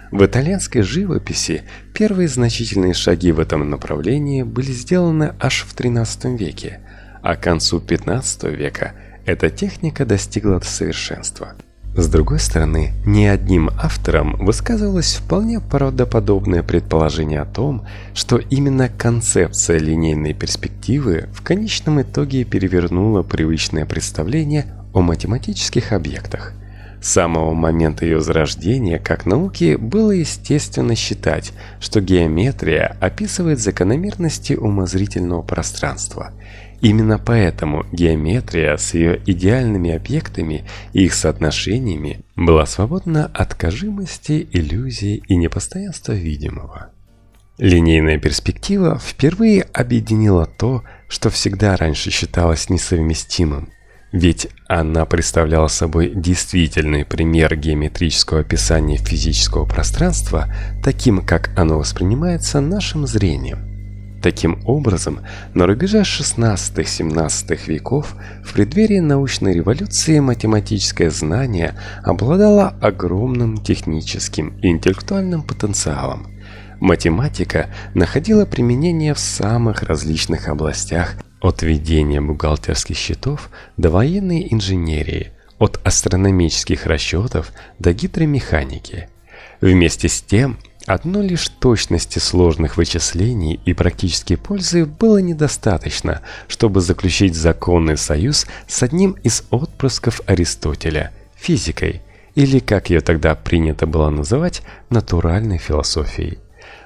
В 0.09 0.25
итальянской 0.25 0.81
живописи 0.81 1.61
первые 1.93 2.27
значительные 2.27 2.95
шаги 2.95 3.31
в 3.31 3.39
этом 3.39 3.69
направлении 3.69 4.41
были 4.41 4.71
сделаны 4.71 5.35
аж 5.39 5.67
в 5.69 5.75
XIII 5.75 6.35
веке, 6.35 6.79
а 7.21 7.35
к 7.35 7.43
концу 7.43 7.77
XV 7.77 8.55
века 8.55 8.93
эта 9.27 9.51
техника 9.51 10.03
достигла 10.03 10.59
совершенства. 10.61 11.53
С 11.95 12.07
другой 12.07 12.39
стороны, 12.39 12.93
ни 13.05 13.23
одним 13.25 13.69
автором 13.77 14.35
высказывалось 14.37 15.13
вполне 15.13 15.59
правдоподобное 15.59 16.63
предположение 16.63 17.39
о 17.39 17.45
том, 17.45 17.85
что 18.15 18.37
именно 18.37 18.89
концепция 18.89 19.77
линейной 19.77 20.33
перспективы 20.33 21.29
в 21.33 21.43
конечном 21.43 22.01
итоге 22.01 22.45
перевернула 22.45 23.21
привычное 23.21 23.85
представление 23.85 24.65
о 24.91 25.01
математических 25.01 25.91
объектах. 25.91 26.53
С 26.99 27.09
самого 27.09 27.53
момента 27.53 28.05
ее 28.05 28.21
зарождения 28.21 28.97
как 28.97 29.27
науки 29.27 29.75
было 29.75 30.11
естественно 30.11 30.95
считать, 30.95 31.51
что 31.79 32.01
геометрия 32.01 32.97
описывает 33.01 33.59
закономерности 33.59 34.53
умозрительного 34.53 35.43
пространства. 35.43 36.31
Именно 36.83 37.17
поэтому 37.17 37.85
геометрия 37.93 38.75
с 38.75 38.93
ее 38.93 39.21
идеальными 39.25 39.91
объектами 39.91 40.65
и 40.91 41.05
их 41.05 41.13
соотношениями 41.13 42.25
была 42.35 42.65
свободна 42.65 43.31
от 43.33 43.55
кажимости, 43.55 44.45
иллюзий 44.51 45.23
и 45.29 45.37
непостоянства 45.37 46.11
видимого. 46.11 46.89
Линейная 47.57 48.19
перспектива 48.19 48.99
впервые 48.99 49.61
объединила 49.61 50.45
то, 50.45 50.83
что 51.07 51.29
всегда 51.29 51.77
раньше 51.77 52.11
считалось 52.11 52.69
несовместимым– 52.69 53.69
ведь 54.11 54.47
она 54.67 55.05
представляла 55.05 55.67
собой 55.67 56.11
действительный 56.13 57.03
пример 57.03 57.55
геометрического 57.55 58.41
описания 58.41 58.97
физического 58.97 59.65
пространства, 59.65 60.53
таким, 60.83 61.25
как 61.25 61.49
оно 61.57 61.79
воспринимается 61.79 62.61
нашим 62.61 63.07
зрением. 63.07 63.72
Таким 64.23 64.61
образом, 64.65 65.19
на 65.53 65.67
рубеже 65.67 66.03
16-17 66.03 67.59
веков 67.67 68.15
в 68.41 68.53
преддверии 68.53 68.99
научной 68.99 69.53
революции 69.53 70.19
математическое 70.19 71.11
знание 71.11 71.75
обладало 72.03 72.69
огромным 72.81 73.57
техническим 73.57 74.57
и 74.61 74.69
интеллектуальным 74.69 75.43
потенциалом. 75.43 76.27
Математика 76.79 77.69
находила 77.95 78.45
применение 78.45 79.13
в 79.13 79.19
самых 79.19 79.83
различных 79.83 80.47
областях 80.47 81.15
от 81.41 81.61
ведения 81.61 82.21
бухгалтерских 82.21 82.95
счетов 82.95 83.49
до 83.75 83.89
военной 83.89 84.47
инженерии, 84.49 85.33
от 85.59 85.81
астрономических 85.83 86.85
расчетов 86.85 87.51
до 87.77 87.91
гидромеханики. 87.91 89.09
Вместе 89.59 90.07
с 90.07 90.21
тем, 90.21 90.59
одной 90.85 91.27
лишь 91.27 91.49
точности 91.49 92.19
сложных 92.19 92.77
вычислений 92.77 93.59
и 93.65 93.73
практической 93.73 94.35
пользы 94.35 94.85
было 94.85 95.17
недостаточно, 95.17 96.21
чтобы 96.47 96.81
заключить 96.81 97.35
законный 97.35 97.97
союз 97.97 98.45
с 98.67 98.83
одним 98.83 99.11
из 99.23 99.43
отпрысков 99.49 100.21
Аристотеля– 100.25 101.11
физикой, 101.35 102.01
или, 102.35 102.59
как 102.59 102.89
ее 102.89 103.01
тогда 103.01 103.35
принято 103.35 103.85
было 103.85 104.09
называть, 104.09 104.61
натуральной 104.89 105.57
философией. 105.57 106.39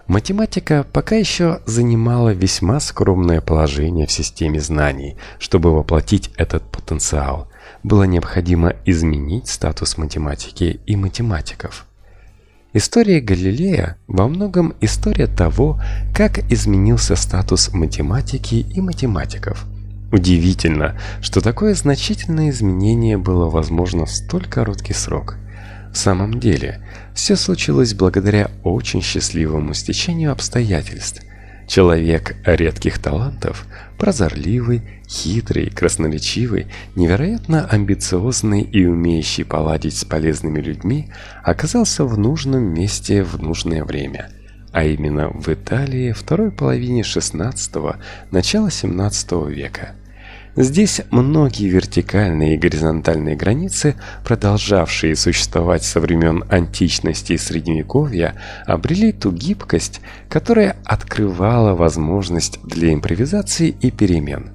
Математика 0.07 0.85
пока 0.91 1.15
еще 1.15 1.61
занимала 1.65 2.29
весьма 2.29 2.79
скромное 2.79 3.41
положение 3.41 4.07
в 4.07 4.11
системе 4.11 4.61
знаний. 4.61 5.17
Чтобы 5.37 5.75
воплотить 5.75 6.31
этот 6.37 6.63
потенциал, 6.71 7.49
было 7.83 8.03
необходимо 8.03 8.73
изменить 8.85 9.49
статус 9.49 9.97
математики 9.97 10.79
и 10.85 10.95
математиков. 10.95 11.86
История 12.77 13.21
Галилея 13.21 13.97
во 14.05 14.27
многом 14.27 14.75
история 14.81 15.25
того, 15.25 15.81
как 16.13 16.37
изменился 16.51 17.15
статус 17.15 17.73
математики 17.73 18.67
и 18.71 18.81
математиков. 18.81 19.65
Удивительно, 20.11 20.95
что 21.19 21.41
такое 21.41 21.73
значительное 21.73 22.51
изменение 22.51 23.17
было 23.17 23.49
возможно 23.49 24.05
в 24.05 24.11
столь 24.11 24.45
короткий 24.45 24.93
срок– 24.93 25.37
в 25.91 25.97
самом 25.97 26.39
деле, 26.39 26.79
все 27.15 27.35
случилось 27.35 27.95
благодаря 27.95 28.51
очень 28.63 29.01
счастливому 29.01 29.73
стечению 29.73 30.31
обстоятельств. 30.31 31.23
Человек 31.67 32.37
редких 32.45 32.97
талантов, 32.97 33.65
прозорливый, 33.97 34.81
хитрый, 35.05 35.69
красноречивый, 35.69 36.67
невероятно 36.95 37.67
амбициозный 37.67 38.61
и 38.61 38.85
умеющий 38.85 39.43
поладить 39.43 39.97
с 39.97 40.05
полезными 40.05 40.61
людьми, 40.61 41.09
оказался 41.43 42.05
в 42.05 42.17
нужном 42.17 42.63
месте 42.63 43.21
в 43.21 43.41
нужное 43.41 43.83
время, 43.83 44.31
а 44.71 44.85
именно 44.85 45.29
в 45.29 45.49
Италии 45.49 46.13
второй 46.13 46.51
половине 46.51 47.01
XVI– 47.01 47.97
начала 48.31 48.67
XVII 48.67 49.51
века– 49.51 49.91
Здесь 50.57 51.01
многие 51.11 51.69
вертикальные 51.69 52.55
и 52.55 52.57
горизонтальные 52.57 53.35
границы, 53.35 53.95
продолжавшие 54.23 55.15
существовать 55.15 55.83
со 55.83 55.99
времен 55.99 56.45
античности 56.49 57.33
и 57.33 57.37
средневековья, 57.37 58.33
обрели 58.65 59.11
ту 59.11 59.31
гибкость, 59.31 60.01
которая 60.29 60.75
открывала 60.83 61.75
возможность 61.75 62.59
для 62.63 62.91
импровизации 62.91 63.69
и 63.69 63.91
перемен. 63.91 64.49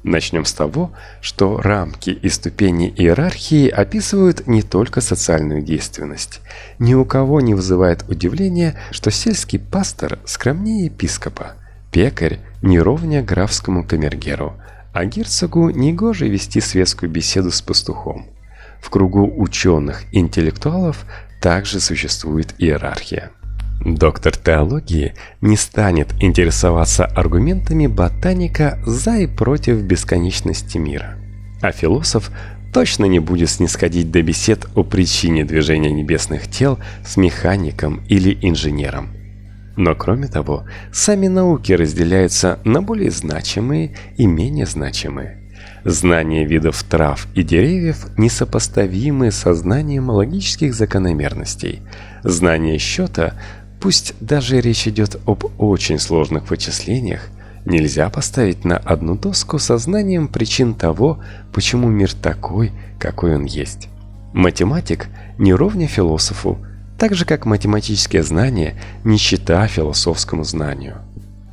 Начнем 0.03 0.45
с 0.45 0.53
того, 0.53 0.91
что 1.21 1.59
рамки 1.59 2.11
и 2.11 2.29
ступени 2.29 2.93
иерархии 2.97 3.69
описывают 3.69 4.49
не 4.49 4.63
только 4.63 5.01
социальную 5.01 5.63
действенность. 5.63 6.41
Ни 6.81 6.95
у 6.95 7.05
кого 7.05 7.41
не 7.41 7.55
вызывает 7.55 8.03
удивления, 8.09 8.75
что 8.91 9.13
сельский 9.13 9.61
пастор 9.61 10.19
скромнее 10.25 10.87
епископа, 10.87 11.53
пекарь 11.93 12.41
не 12.63 12.79
ровня 12.79 13.23
графскому 13.23 13.85
камергеру, 13.85 14.55
а 14.93 15.05
герцогу 15.05 15.71
негоже 15.71 16.29
вести 16.29 16.61
светскую 16.61 17.11
беседу 17.11 17.51
с 17.51 17.61
пастухом. 17.61 18.27
В 18.81 18.91
кругу 18.91 19.31
ученых-интеллектуалов 19.37 21.05
также 21.41 21.81
существует 21.81 22.55
иерархия. 22.59 23.31
Доктор 23.85 24.37
теологии 24.37 25.15
не 25.41 25.57
станет 25.57 26.13
интересоваться 26.21 27.05
аргументами 27.05 27.89
ботаника 27.89 28.79
за 28.87 29.19
и 29.19 29.27
против 29.27 29.83
бесконечности 29.83 30.79
мира. 30.79 31.19
А 31.61 31.73
философ 31.73 32.31
точно 32.73 33.07
не 33.07 33.19
будет 33.19 33.51
снисходить 33.51 34.11
до 34.13 34.23
бесед 34.23 34.67
о 34.77 34.85
причине 34.85 35.45
движения 35.45 35.91
небесных 35.91 36.49
тел 36.49 36.79
с 37.05 37.17
механиком 37.17 38.03
или 38.09 38.39
инженером– 38.41 39.09
но 39.77 39.95
кроме 39.95 40.29
того, 40.29 40.65
сами 40.93 41.29
науки 41.29 41.73
разделяются 41.73 42.59
на 42.65 42.83
более 42.83 43.11
значимые 43.11 43.97
и 44.17 44.27
менее 44.27 44.67
значимые. 44.67 45.39
Знание 45.85 46.45
видов 46.45 46.83
трав 46.85 47.27
и 47.35 47.43
деревьев 47.43 48.07
несопоставимы 48.17 49.33
со 49.33 49.53
знанием 49.55 50.11
логических 50.11 50.75
закономерностей. 50.75 51.83
Знание 52.23 52.79
счета, 52.79 53.35
пусть 53.81 54.15
даже 54.21 54.61
речь 54.61 54.87
идет 54.87 55.21
об 55.27 55.45
очень 55.59 55.99
сложных 55.99 56.51
вычислениях, 56.51 57.29
нельзя 57.65 58.09
поставить 58.11 58.65
на 58.65 58.77
одну 58.77 59.17
доску 59.17 59.59
со 59.59 59.77
знанием 59.79 60.29
причин 60.29 60.75
того, 60.75 61.21
почему 61.53 61.89
мир 61.89 62.13
такой, 62.13 62.73
какой 63.01 63.35
он 63.35 63.45
есть. 63.45 63.89
Математик 64.33 65.09
не 65.37 65.53
ровня 65.53 65.89
философу, 65.89 66.59
так 67.03 67.17
же 67.17 67.25
как 67.25 67.47
математические 67.47 68.23
знания 68.23 68.77
не 69.03 69.19
чита 69.19 69.67
философскому 69.67 70.45
знанию. 70.45 70.99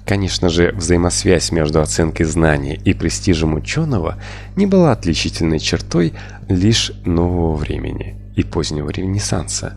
Конечно 0.06 0.48
же, 0.48 0.72
взаимосвязь 0.76 1.52
между 1.52 1.82
оценкой 1.82 2.28
знания 2.28 2.76
и 2.76 2.94
престижем 2.94 3.56
ученого 3.56 4.22
не 4.56 4.68
была 4.68 4.92
отличительной 4.92 5.58
чертой 5.58 6.14
лишь 6.50 6.92
нового 7.04 7.56
времени 7.56 8.16
и 8.36 8.44
позднего 8.44 8.92
Ренессанса. 8.92 9.74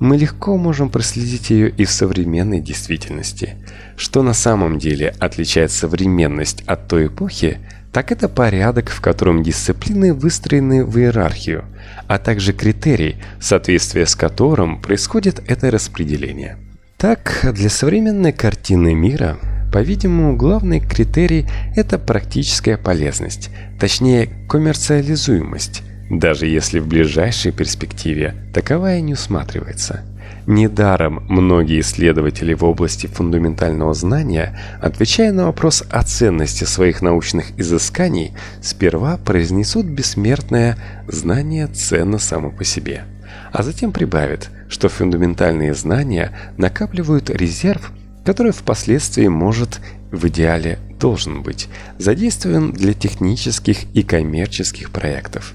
Мы 0.00 0.16
легко 0.16 0.56
можем 0.56 0.90
проследить 0.90 1.50
ее 1.50 1.70
и 1.70 1.84
в 1.84 1.92
современной 1.92 2.60
действительности. 2.60 3.54
Что 3.96 4.24
на 4.24 4.34
самом 4.34 4.80
деле 4.80 5.14
отличает 5.20 5.70
современность 5.70 6.64
от 6.66 6.88
той 6.88 7.06
эпохи, 7.06 7.60
так 7.94 8.10
это 8.10 8.28
порядок, 8.28 8.90
в 8.90 9.00
котором 9.00 9.44
дисциплины 9.44 10.12
выстроены 10.12 10.84
в 10.84 10.98
иерархию, 10.98 11.64
а 12.08 12.18
также 12.18 12.52
критерий, 12.52 13.18
соответствие 13.40 14.04
с 14.06 14.16
которым 14.16 14.82
происходит 14.82 15.40
это 15.46 15.70
распределение. 15.70 16.58
Так, 16.96 17.48
для 17.54 17.70
современной 17.70 18.32
картины 18.32 18.96
мира, 18.96 19.38
по-видимому, 19.72 20.36
главный 20.36 20.80
критерий– 20.80 21.46
это 21.76 22.00
практическая 22.00 22.76
полезность, 22.76 23.50
точнее, 23.78 24.28
коммерциализуемость, 24.48 25.82
даже 26.10 26.48
если 26.48 26.80
в 26.80 26.88
ближайшей 26.88 27.52
перспективе 27.52 28.34
таковая 28.52 29.00
не 29.02 29.12
усматривается– 29.12 30.02
Недаром 30.46 31.24
многие 31.28 31.80
исследователи 31.80 32.52
в 32.52 32.64
области 32.64 33.06
фундаментального 33.06 33.94
знания, 33.94 34.58
отвечая 34.80 35.32
на 35.32 35.46
вопрос 35.46 35.82
о 35.90 36.02
ценности 36.02 36.64
своих 36.64 37.00
научных 37.00 37.58
изысканий, 37.58 38.34
сперва 38.60 39.16
произнесут 39.16 39.86
бессмертное 39.86 40.76
«знание 41.08 41.66
ценно 41.68 42.18
само 42.18 42.50
по 42.50 42.64
себе», 42.64 43.04
а 43.52 43.62
затем 43.62 43.92
прибавят, 43.92 44.50
что 44.68 44.88
фундаментальные 44.88 45.74
знания 45.74 46.32
накапливают 46.58 47.30
резерв, 47.30 47.92
который 48.24 48.52
впоследствии 48.52 49.28
может 49.28 49.80
в 50.10 50.26
идеале 50.28 50.78
должен 51.00 51.42
быть 51.42 51.68
задействован 51.98 52.72
для 52.72 52.94
технических 52.94 53.84
и 53.94 54.02
коммерческих 54.02 54.90
проектов. 54.90 55.54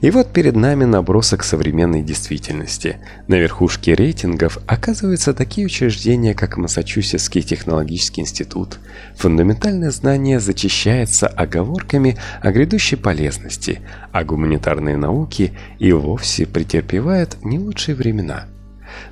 И 0.00 0.12
вот 0.12 0.32
перед 0.32 0.54
нами 0.54 0.84
набросок 0.84 1.42
современной 1.42 2.02
действительности. 2.02 2.98
На 3.26 3.34
верхушке 3.34 3.94
рейтингов 3.94 4.58
оказываются 4.66 5.34
такие 5.34 5.66
учреждения, 5.66 6.34
как 6.34 6.56
Массачусетский 6.56 7.42
технологический 7.42 8.20
институт. 8.20 8.78
Фундаментальное 9.16 9.90
знание 9.90 10.38
зачищается 10.38 11.26
оговорками 11.26 12.16
о 12.40 12.52
грядущей 12.52 12.96
полезности, 12.96 13.80
а 14.12 14.22
гуманитарные 14.22 14.96
науки 14.96 15.52
и 15.80 15.90
вовсе 15.90 16.46
претерпевают 16.46 17.42
не 17.42 17.58
лучшие 17.58 17.96
времена. 17.96 18.46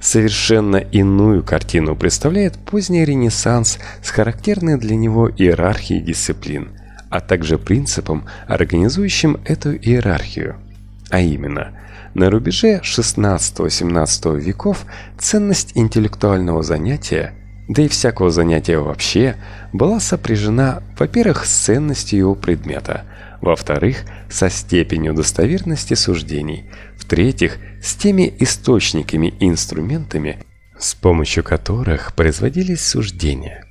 Совершенно 0.00 0.76
иную 0.76 1.42
картину 1.42 1.96
представляет 1.96 2.58
поздний 2.58 3.04
Ренессанс 3.04 3.78
с 4.02 4.10
характерной 4.10 4.78
для 4.78 4.94
него 4.94 5.28
иерархией 5.28 6.00
дисциплин, 6.00 6.70
а 7.10 7.20
также 7.20 7.58
принципом, 7.58 8.24
организующим 8.46 9.40
эту 9.44 9.74
иерархию– 9.74 10.56
а 11.10 11.20
именно, 11.20 11.72
на 12.14 12.30
рубеже 12.30 12.80
16-17 12.82 14.40
веков 14.40 14.86
ценность 15.18 15.72
интеллектуального 15.74 16.62
занятия, 16.62 17.34
да 17.68 17.82
и 17.82 17.88
всякого 17.88 18.30
занятия 18.30 18.78
вообще, 18.78 19.36
была 19.72 20.00
сопряжена, 20.00 20.82
во-первых, 20.98 21.44
с 21.44 21.64
ценностью 21.64 22.18
его 22.18 22.34
предмета, 22.34 23.04
во-вторых, 23.40 23.98
со 24.30 24.48
степенью 24.48 25.14
достоверности 25.14 25.94
суждений, 25.94 26.64
в-третьих, 26.96 27.58
с 27.82 27.94
теми 27.94 28.32
источниками 28.38 29.34
и 29.38 29.48
инструментами, 29.48 30.38
с 30.78 30.94
помощью 30.94 31.44
которых 31.44 32.14
производились 32.14 32.84
суждения. 32.84 33.65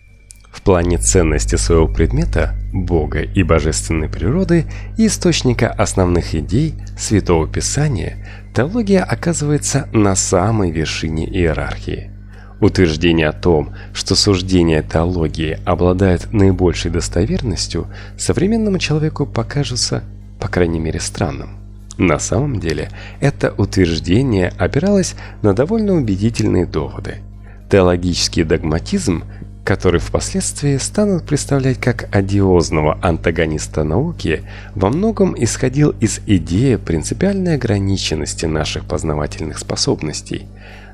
В 0.56 0.62
плане 0.62 0.98
ценности 0.98 1.58
своего 1.58 1.86
предмета, 1.86 2.56
Бога 2.72 3.22
и 3.22 3.44
божественной 3.44 4.08
природы 4.08 4.66
и 4.98 5.08
источника 5.08 5.70
основных 5.70 6.34
идей 6.34 6.76
Святого 6.98 7.46
Писания, 7.46 8.26
теология 8.56 9.04
оказывается 9.04 9.90
на 9.92 10.16
самой 10.16 10.72
вершине 10.72 11.28
иерархии. 11.28 12.10
Утверждение 12.62 13.28
о 13.28 13.34
том, 13.34 13.76
что 13.94 14.16
суждения 14.16 14.82
теологии 14.82 15.60
обладают 15.66 16.32
наибольшей 16.32 16.90
достоверностью, 16.90 17.88
современному 18.18 18.80
человеку 18.80 19.26
покажется, 19.26 20.04
по 20.40 20.48
крайней 20.48 20.80
мере, 20.80 21.02
странным. 21.02 21.50
На 21.98 22.18
самом 22.18 22.62
деле, 22.62 22.90
это 23.20 23.54
утверждение 23.58 24.54
опиралось 24.58 25.16
на 25.42 25.54
довольно 25.54 25.94
убедительные 25.96 26.66
доводы. 26.66 27.18
Теологический 27.70 28.44
догматизм 28.44 29.26
который 29.66 30.00
впоследствии 30.00 30.78
станут 30.78 31.26
представлять 31.26 31.80
как 31.80 32.08
одиозного 32.16 33.00
антагониста 33.02 33.84
науки, 33.84 34.44
во 34.76 34.90
многом 34.90 35.36
исходил 35.36 35.90
из 36.00 36.22
идеи 36.28 36.76
принципиальной 36.76 37.56
ограниченности 37.56 38.46
наших 38.46 38.86
познавательных 38.86 39.58
способностей. 39.58 40.46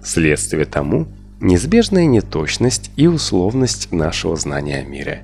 Следствие 0.03 0.63
тому– 0.63 1.05
неизбежная 1.41 2.05
неточность 2.05 2.91
и 2.95 3.07
условность 3.07 3.91
нашего 3.91 4.37
знания 4.37 4.77
о 4.77 4.83
мире. 4.83 5.23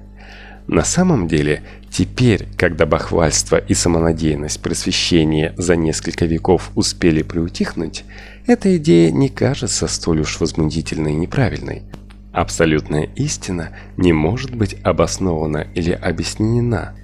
На 0.68 0.84
самом 0.84 1.30
деле, 1.30 1.64
теперь, 1.90 2.50
когда 2.58 2.86
бахвальство 2.86 3.56
и 3.56 3.74
самонадеянность 3.74 4.62
просвещения 4.62 5.54
за 5.56 5.78
несколько 5.78 6.26
веков 6.26 6.70
успели 6.76 7.22
приутихнуть, 7.22 8.04
эта 8.46 8.76
идея 8.76 9.10
не 9.10 9.30
кажется 9.30 9.88
столь 9.88 10.22
уж 10.22 10.42
возмутительной 10.42 11.14
и 11.14 11.16
неправильной– 11.16 11.84
Абсолютная 12.38 13.10
истина 13.16 13.76
не 13.98 14.14
может 14.14 14.54
быть 14.54 14.76
обоснована 14.84 15.66
или 15.74 15.92
объяснена, 15.92 16.96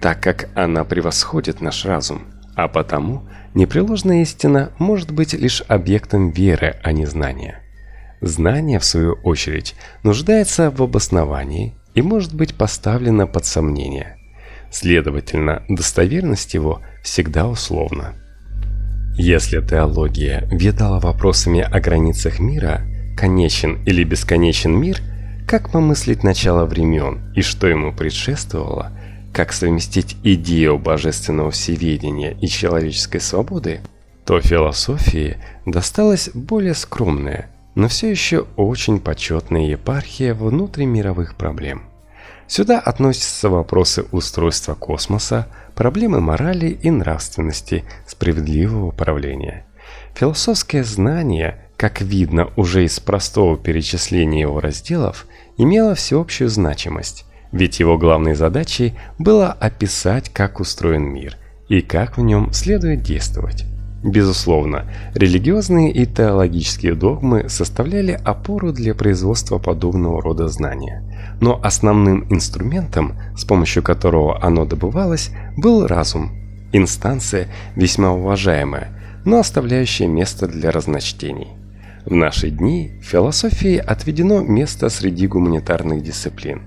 так 0.00 0.20
как 0.20 0.48
она 0.56 0.82
превосходит 0.82 1.60
наш 1.60 1.84
разум, 1.84 2.22
а 2.56 2.66
потому 2.66 3.28
непреложная 3.54 4.22
истина 4.22 4.72
может 4.80 5.12
быть 5.12 5.34
лишь 5.34 5.62
объектом 5.68 6.32
веры, 6.32 6.80
а 6.82 6.90
не 6.90 7.06
знания. 7.06 7.62
Знание, 8.20 8.80
в 8.80 8.84
свою 8.84 9.12
очередь, 9.22 9.76
нуждается 10.02 10.72
в 10.72 10.82
обосновании 10.82 11.76
и 11.94 12.02
может 12.02 12.34
быть 12.34 12.56
поставлено 12.56 13.28
под 13.28 13.44
сомнение. 13.44 14.16
Следовательно, 14.72 15.62
достоверность 15.68 16.54
его 16.54 16.82
всегда 17.04 17.46
условна. 17.46 18.14
Если 19.14 19.64
теология 19.64 20.48
ведала 20.50 20.98
вопросами 20.98 21.60
о 21.60 21.78
границах 21.78 22.40
мира, 22.40 22.82
конечен 23.16 23.82
или 23.84 24.04
бесконечен 24.04 24.78
мир, 24.78 25.00
как 25.46 25.70
помыслить 25.70 26.22
начало 26.22 26.64
времен 26.64 27.32
и 27.34 27.42
что 27.42 27.66
ему 27.66 27.92
предшествовало, 27.92 28.92
как 29.32 29.52
совместить 29.52 30.16
идею 30.22 30.78
божественного 30.78 31.50
всеведения 31.50 32.36
и 32.40 32.46
человеческой 32.46 33.20
свободы, 33.20 33.80
то 34.24 34.40
философии 34.40 35.38
досталась 35.66 36.30
более 36.32 36.74
скромная, 36.74 37.50
но 37.74 37.88
все 37.88 38.10
еще 38.10 38.46
очень 38.56 39.00
почетная 39.00 39.62
епархия 39.62 40.34
внутримировых 40.34 41.34
проблем. 41.36 41.82
Сюда 42.46 42.78
относятся 42.78 43.48
вопросы 43.48 44.04
устройства 44.12 44.74
космоса, 44.74 45.48
проблемы 45.74 46.20
морали 46.20 46.66
и 46.66 46.90
нравственности, 46.90 47.84
справедливого 48.06 48.86
управления. 48.86 49.64
Философское 50.14 50.84
знание, 50.84 51.58
как 51.82 52.00
видно 52.00 52.48
уже 52.54 52.84
из 52.84 53.00
простого 53.00 53.58
перечисления 53.58 54.42
его 54.42 54.60
разделов, 54.60 55.26
имело 55.56 55.96
всеобщую 55.96 56.48
значимость, 56.48 57.24
ведь 57.50 57.80
его 57.80 57.98
главной 57.98 58.36
задачей 58.36 58.94
было 59.18 59.48
описать, 59.48 60.28
как 60.28 60.60
устроен 60.60 61.02
мир 61.02 61.38
и 61.68 61.80
как 61.80 62.18
в 62.18 62.22
нем 62.22 62.52
следует 62.52 63.02
действовать. 63.02 63.64
Безусловно, 64.04 64.92
религиозные 65.14 65.90
и 65.90 66.06
теологические 66.06 66.94
догмы 66.94 67.48
составляли 67.48 68.12
опору 68.12 68.72
для 68.72 68.94
производства 68.94 69.58
подобного 69.58 70.22
рода 70.22 70.46
знания. 70.46 71.02
Но 71.40 71.58
основным 71.64 72.32
инструментом, 72.32 73.18
с 73.36 73.44
помощью 73.44 73.82
которого 73.82 74.40
оно 74.40 74.66
добывалось, 74.66 75.32
был 75.56 75.88
разум. 75.88 76.30
Инстанция 76.72 77.48
весьма 77.74 78.12
уважаемая, 78.12 78.96
но 79.24 79.40
оставляющая 79.40 80.06
место 80.06 80.46
для 80.46 80.70
разночтений. 80.70 81.48
В 82.04 82.14
наши 82.14 82.50
дни 82.50 82.98
философии 83.00 83.76
отведено 83.76 84.42
место 84.42 84.88
среди 84.88 85.28
гуманитарных 85.28 86.02
дисциплин, 86.02 86.62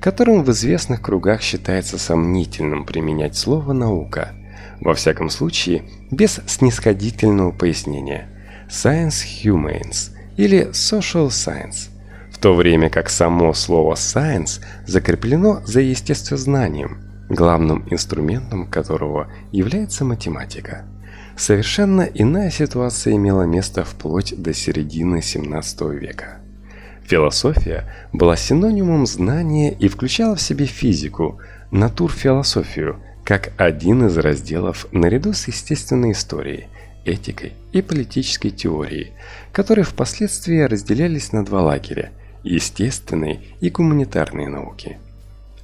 которым 0.00 0.42
в 0.42 0.50
известных 0.50 1.02
кругах 1.02 1.42
считается 1.42 1.98
сомнительным 1.98 2.86
применять 2.86 3.36
слово 3.36 3.74
«наука», 3.74 4.32
во 4.80 4.94
всяком 4.94 5.28
случае, 5.28 5.82
без 6.10 6.40
снисходительного 6.46 7.50
пояснения. 7.50 8.28
«science 8.70 9.24
humans» 9.44 10.12
или 10.38 10.68
«social 10.70 11.28
science», 11.28 11.90
в 12.30 12.38
то 12.38 12.54
время 12.54 12.88
как 12.88 13.10
само 13.10 13.52
слово 13.52 13.94
«science» 13.94 14.62
закреплено 14.86 15.60
за 15.66 15.80
естествознанием, 15.80 17.02
главным 17.28 17.86
инструментом 17.90 18.66
которого 18.66 19.30
является 19.52 20.06
математика. 20.06 20.86
Совершенно 21.38 22.02
иная 22.02 22.50
ситуация 22.50 23.14
имела 23.14 23.42
место 23.42 23.84
вплоть 23.84 24.34
до 24.36 24.52
середины 24.52 25.22
17 25.22 25.80
века. 25.92 26.40
Философия 27.04 27.84
была 28.12 28.36
синонимом 28.36 29.06
знания 29.06 29.72
и 29.72 29.86
включала 29.86 30.34
в 30.34 30.42
себе 30.42 30.66
физику, 30.66 31.40
натурфилософию– 31.70 33.00
как 33.24 33.52
один 33.58 34.06
из 34.06 34.16
разделов 34.16 34.86
наряду 34.90 35.34
с 35.34 35.48
естественной 35.48 36.12
историей, 36.12 36.68
этикой 37.04 37.52
и 37.72 37.82
политической 37.82 38.48
теорией, 38.48 39.12
которые 39.52 39.84
впоследствии 39.84 40.60
разделялись 40.60 41.32
на 41.32 41.44
два 41.44 41.62
лагеря– 41.62 42.10
естественные 42.42 43.40
и 43.60 43.68
гуманитарные 43.68 44.48
науки. 44.48 44.98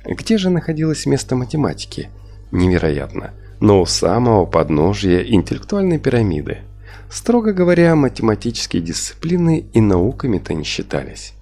Где 0.04 0.36
же 0.36 0.50
находилось 0.50 1.06
место 1.06 1.36
математики? 1.36 2.10
Невероятно, 2.52 3.32
но 3.64 3.80
у 3.80 3.86
самого 3.86 4.44
подножия 4.44 5.22
интеллектуальной 5.22 5.98
пирамиды. 5.98 6.58
Строго 7.10 7.54
говоря, 7.54 7.96
математические 7.96 8.82
дисциплины 8.82 9.64
и 9.72 9.80
науками-то 9.80 10.52
не 10.52 10.64
считались. 10.64 11.32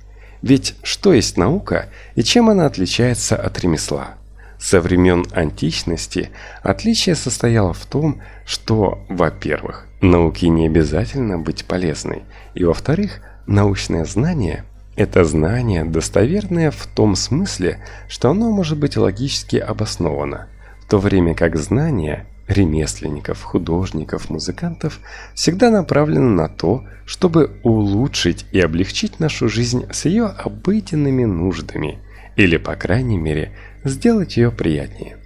Ведь 0.40 0.76
что 0.84 1.12
есть 1.12 1.36
наука 1.36 1.88
и 2.14 2.22
чем 2.22 2.48
она 2.48 2.66
отличается 2.66 3.34
от 3.34 3.58
ремесла? 3.58 4.14
Со 4.56 4.80
времен 4.80 5.26
античности 5.32 6.30
отличие 6.62 7.16
состояло 7.16 7.72
в 7.72 7.84
том, 7.86 8.20
что, 8.46 9.04
во-первых, 9.08 9.88
науке 10.00 10.48
не 10.48 10.66
обязательно 10.66 11.40
быть 11.40 11.64
полезной, 11.64 12.22
и, 12.54 12.62
во-вторых, 12.62 13.18
научное 13.48 14.04
знание– 14.04 14.64
это 14.94 15.24
знание, 15.24 15.84
достоверное 15.84 16.70
в 16.70 16.86
том 16.86 17.16
смысле, 17.16 17.82
что 18.08 18.30
оно 18.30 18.52
может 18.52 18.78
быть 18.78 18.96
логически 18.96 19.56
обосновано, 19.56 20.46
то 20.92 20.98
время 20.98 21.34
как 21.34 21.56
знание 21.56 22.26
ремесленников, 22.48 23.42
художников, 23.42 24.28
музыкантов 24.28 25.00
всегда 25.32 25.70
направлено 25.70 26.28
на 26.28 26.50
то, 26.50 26.84
чтобы 27.06 27.58
улучшить 27.62 28.44
и 28.52 28.60
облегчить 28.60 29.18
нашу 29.18 29.48
жизнь 29.48 29.86
с 29.90 30.04
ее 30.04 30.26
обыденными 30.26 31.24
нуждами, 31.24 31.98
или, 32.36 32.58
по 32.58 32.76
крайней 32.76 33.16
мере, 33.16 33.56
сделать 33.84 34.36
ее 34.36 34.50
приятнее. 34.50 35.16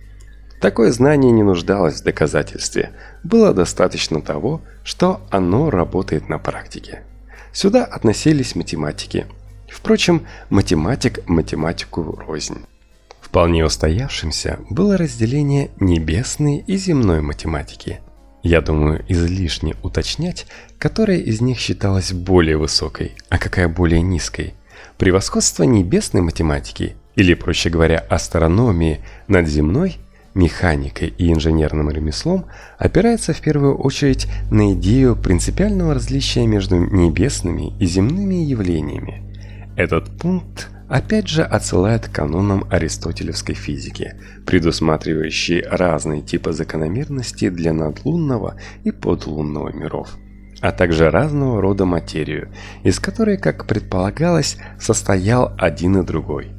Такое 0.61 0.93
знание 0.93 1.33
не 1.33 1.43
нуждалось 1.43 2.01
в 2.01 2.05
доказательстве, 2.05 2.93
было 3.25 3.53
достаточно 3.53 4.23
того, 4.23 4.63
что 4.85 5.27
оно 5.31 5.69
работает 5.69 6.29
на 6.29 6.39
практике. 6.39 7.03
Сюда 7.53 7.85
относились 7.85 8.55
математики. 8.55 9.27
Впрочем, 9.69 10.29
математик 10.49 11.29
математику 11.29 12.05
рознь. 12.05 12.59
Вполне 13.27 13.65
устоявшимся 13.65 14.61
было 14.71 14.97
разделение 14.97 15.71
небесной 15.81 16.59
и 16.65 16.77
земной 16.77 17.21
математики. 17.23 17.99
Я 18.45 18.61
думаю, 18.61 19.05
излишне 19.09 19.75
уточнять, 19.83 20.47
которая 20.79 21.19
из 21.19 21.41
них 21.41 21.59
считалась 21.59 22.13
более 22.13 22.57
высокой, 22.57 23.17
а 23.29 23.39
какая 23.39 23.69
более 23.69 24.01
низкой. 24.01 24.55
Превосходство 24.97 25.65
небесной 25.65 26.23
математики 26.23 26.95
или, 27.17 27.35
проще 27.35 27.69
говоря, 27.69 27.99
астрономии 27.99 29.01
над 29.27 29.49
земной, 29.49 29.97
механикой 30.35 31.09
и 31.19 31.33
инженерным 31.33 31.91
ремеслом 31.91 32.47
опирается 32.79 33.33
в 33.33 33.41
первую 33.41 33.77
очередь 33.77 34.29
на 34.53 34.73
идею 34.75 35.17
принципиального 35.17 35.95
различия 35.95 36.47
между 36.47 36.77
небесными 36.77 37.77
и 37.81 37.87
земными 37.87 38.37
явлениями. 38.37 39.25
Этот 39.77 40.17
пункт 40.17 40.71
опять 40.89 41.29
же 41.29 41.43
отсылает 41.43 42.09
к 42.09 42.13
канонам 42.13 42.67
аристотелевской 42.71 43.55
физики, 43.55 44.15
предусматривающей 44.45 45.63
разные 45.63 46.23
типы 46.23 46.53
закономерностей 46.53 47.51
для 47.51 47.73
надлунного 47.73 48.57
и 48.85 48.91
подлунного 48.91 49.73
миров 49.73 50.17
а 50.61 50.73
также 50.73 51.11
разного 51.11 51.61
рода 51.61 51.85
материю, 51.85 52.49
из 52.83 52.99
которой, 52.99 53.37
как 53.37 53.67
предполагалось, 53.67 54.57
состоял 54.81 55.53
один 55.59 55.99
и 55.99 56.05
другой. 56.05 56.53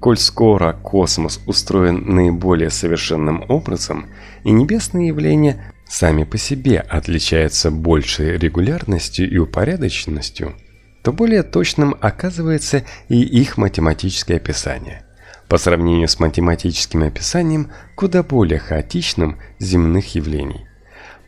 Коль 0.00 0.18
скоро 0.18 0.72
космос 0.72 1.40
устроен 1.46 2.14
наиболее 2.14 2.70
совершенным 2.70 3.44
образом, 3.48 4.06
и 4.44 4.50
небесные 4.50 5.08
явления 5.08 5.74
сами 5.86 6.24
по 6.24 6.36
себе 6.36 6.78
отличаются 6.78 7.70
большей 7.70 8.36
регулярностью 8.36 9.30
и 9.30 9.38
упорядоченностью, 9.38 10.54
то 11.04 11.12
более 11.12 11.42
точным 11.42 11.94
оказывается 12.00 12.84
и 13.08 13.22
их 13.22 13.56
математическое 13.56 14.36
описание. 14.36 15.04
По 15.48 15.58
сравнению 15.58 16.08
с 16.08 16.18
математическим 16.18 17.04
описанием 17.04 17.70
куда 17.94 18.22
более 18.22 18.58
хаотичным 18.58 19.38
земных 19.60 20.16
явлений. 20.16 20.66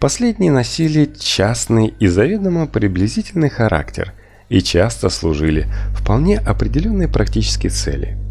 Последние 0.01 0.51
носили 0.51 1.13
частный 1.19 1.95
и 2.01 2.09
заведомо 2.09 2.67
приблизительный 2.67 3.51
характер 3.51 4.13
и 4.49 4.61
часто 4.61 5.11
служили 5.11 5.67
вполне 5.95 6.39
определенной 6.39 7.09
практической 7.09 7.69
цели– 7.69 8.19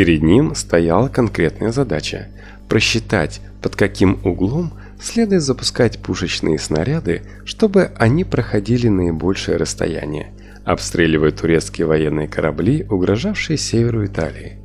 Перед 0.00 0.22
ним 0.22 0.54
стояла 0.54 1.08
конкретная 1.08 1.72
задача– 1.72 2.28
просчитать, 2.70 3.42
под 3.60 3.76
каким 3.76 4.18
углом 4.24 4.72
следует 4.98 5.42
запускать 5.42 5.98
пушечные 5.98 6.58
снаряды, 6.58 7.20
чтобы 7.44 7.92
они 7.98 8.24
проходили 8.24 8.88
наибольшее 8.88 9.58
расстояние, 9.58 10.32
обстреливая 10.64 11.32
турецкие 11.32 11.86
военные 11.86 12.28
корабли, 12.28 12.86
угрожавшие 12.88 13.58
северу 13.58 14.06
Италии. 14.06 14.56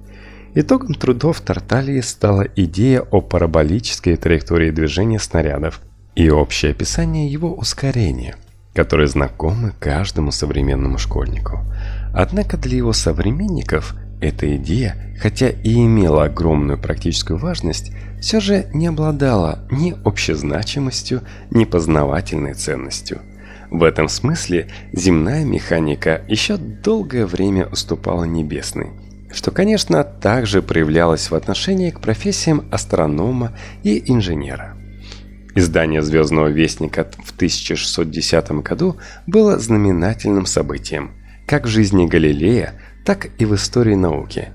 Итогом 0.53 0.93
трудов 0.93 1.41
Тарталии 1.41 1.99
стала 1.99 2.47
идея 2.55 3.01
о 3.01 3.19
параболической 3.19 4.15
траектории 4.15 4.71
движения 4.71 5.19
снарядов 5.19 5.81
и 6.15 6.29
общее 6.29 6.71
описание 6.71 7.29
его 7.29 7.53
ускорения. 7.53 8.37
которые 8.73 9.07
знакомы 9.07 9.71
каждому 9.79 10.31
современному 10.33 10.97
школьнику. 10.97 11.61
Однако 12.13 12.57
для 12.57 12.75
его 12.75 12.91
современников 12.91 13.95
эта 14.27 14.55
идея, 14.55 14.95
хотя 15.19 15.49
и 15.49 15.73
имела 15.73 16.25
огромную 16.25 16.79
практическую 16.79 17.37
важность, 17.37 17.91
все 18.21 18.39
же 18.39 18.67
не 18.73 18.87
обладала 18.87 19.67
ни 19.71 19.95
общезначимостью, 20.03 21.21
ни 21.51 21.65
познавательной 21.65 22.53
ценностью. 22.53 23.21
В 23.71 23.83
этом 23.83 24.07
смысле 24.09 24.69
земная 24.93 25.43
механика 25.43 26.23
еще 26.27 26.57
долгое 26.57 27.25
время 27.25 27.65
уступала 27.67 28.23
небесной, 28.23 28.91
что, 29.31 29.51
конечно, 29.51 30.03
также 30.03 30.61
проявлялось 30.61 31.29
в 31.29 31.35
отношении 31.35 31.89
к 31.89 31.99
профессиям 31.99 32.65
астронома 32.71 33.57
и 33.83 34.11
инженера. 34.11 34.75
Издание 35.55 36.01
«Звездного 36.01 36.47
вестника» 36.47 37.07
в 37.23 37.33
1610 37.35 38.51
году 38.61 38.97
было 39.25 39.57
знаменательным 39.57 40.45
событием, 40.45 41.11
как 41.47 41.65
в 41.65 41.69
жизни 41.69 42.05
Галилея, 42.05 42.73
так 43.05 43.29
и 43.37 43.45
в 43.45 43.53
истории 43.55 43.93
науки. 43.93 44.49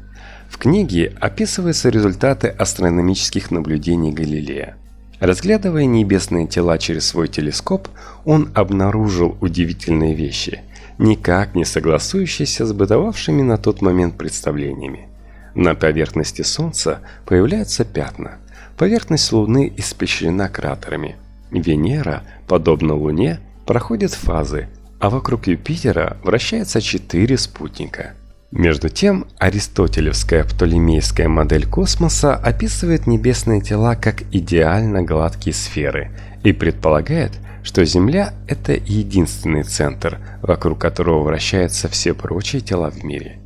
В 0.50 0.58
книге 0.58 1.14
описываются 1.20 1.88
результаты 1.88 2.48
астрономических 2.48 3.52
наблюдений 3.52 4.12
Галилея. 4.12 4.76
Разглядывая 5.20 5.84
небесные 5.84 6.48
тела 6.48 6.76
через 6.76 7.06
свой 7.06 7.28
телескоп, 7.28 7.88
он 8.24 8.50
обнаружил 8.54 9.36
удивительные 9.40 10.14
вещи, 10.14 10.62
никак 10.98 11.54
не 11.54 11.64
согласующиеся 11.64 12.66
с 12.66 12.72
бытовавшими 12.72 13.42
на 13.42 13.56
тот 13.56 13.80
момент 13.80 14.16
представлениями. 14.16 15.06
На 15.54 15.74
поверхности 15.74 16.42
Солнца 16.42 17.00
появляются 17.26 17.84
пятна. 17.84 18.38
Поверхность 18.76 19.30
Луны 19.30 19.72
испещрена 19.76 20.48
кратерами. 20.48 21.16
Венера, 21.50 22.22
подобно 22.48 22.94
Луне, 22.94 23.40
проходит 23.66 24.12
фазы, 24.12 24.68
а 24.98 25.10
вокруг 25.10 25.46
Юпитера 25.46 26.16
вращается 26.24 26.80
четыре 26.80 27.38
спутника– 27.38 28.14
между 28.50 28.88
тем, 28.88 29.26
аристотелевская 29.38 30.42
птолемейская 30.42 31.28
модель 31.28 31.66
космоса 31.66 32.34
описывает 32.34 33.06
небесные 33.06 33.60
тела 33.60 33.94
как 33.94 34.22
идеально 34.32 35.02
гладкие 35.02 35.54
сферы 35.54 36.10
и 36.42 36.52
предполагает, 36.52 37.30
что 37.62 37.84
Земля– 37.84 38.34
это 38.48 38.72
единственный 38.72 39.62
центр, 39.62 40.18
вокруг 40.42 40.80
которого 40.80 41.22
вращаются 41.22 41.88
все 41.88 42.12
прочие 42.12 42.60
тела 42.60 42.90
в 42.90 43.04
мире. 43.04 43.38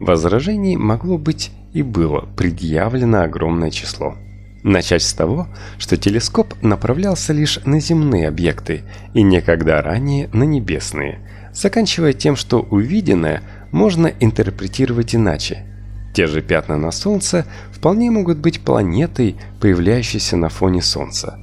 Возражений 0.00 0.76
могло 0.76 1.16
быть 1.16 1.50
и 1.72 1.82
было 1.82 2.28
предъявлено 2.36 3.22
огромное 3.22 3.70
число. 3.70 4.16
Начать 4.62 5.02
с 5.02 5.14
того, 5.14 5.48
что 5.78 5.96
телескоп 5.96 6.54
направлялся 6.60 7.32
лишь 7.32 7.58
на 7.64 7.80
земные 7.80 8.28
объекты 8.28 8.82
и 9.14 9.22
никогда 9.22 9.80
ранее 9.80 10.28
на 10.34 10.42
небесные, 10.42 11.20
заканчивая 11.54 12.12
тем, 12.12 12.36
что 12.36 12.60
увиденное– 12.60 13.42
можно 13.72 14.06
интерпретировать 14.20 15.14
иначе. 15.14 15.66
Те 16.14 16.26
же 16.26 16.42
пятна 16.42 16.76
на 16.76 16.92
Солнце 16.92 17.46
вполне 17.72 18.10
могут 18.10 18.38
быть 18.38 18.60
планетой, 18.60 19.36
появляющейся 19.60 20.36
на 20.36 20.48
фоне 20.48 20.82
Солнца. 20.82 21.38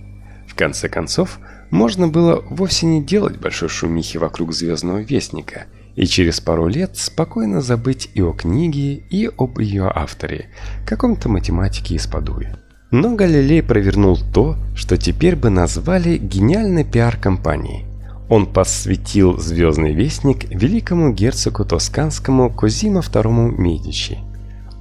В 0.47 0.55
конце 0.55 0.87
концов, 0.87 1.39
можно 1.71 2.07
было 2.07 2.43
вовсе 2.49 2.85
не 2.85 3.03
делать 3.03 3.37
большой 3.37 3.69
шумихи 3.69 4.17
вокруг 4.17 4.53
Звездного 4.53 4.99
Вестника 4.99 5.65
и 5.95 6.05
через 6.05 6.39
пару 6.39 6.67
лет 6.67 6.97
спокойно 6.97 7.61
забыть 7.61 8.09
и 8.13 8.21
о 8.21 8.31
книге, 8.31 9.03
и 9.09 9.29
об 9.37 9.59
ее 9.59 9.91
авторе, 9.93 10.49
каком-то 10.85 11.29
математике 11.29 11.95
из 11.95 12.07
Падуи. 12.07 12.55
Но 12.91 13.15
Галилей 13.15 13.61
провернул 13.61 14.17
то, 14.33 14.55
что 14.75 14.97
теперь 14.97 15.35
бы 15.35 15.49
назвали 15.49 16.17
гениальной 16.17 16.85
пиар-компанией. 16.85 17.88
Он 18.29 18.45
посвятил 18.45 19.39
«Звездный 19.39 19.93
вестник» 19.93 20.43
великому 20.49 21.11
герцогу 21.11 21.65
тосканскому 21.65 22.51
Козимо 22.51 22.99
II 22.99 23.59
Медичи. 23.59 24.19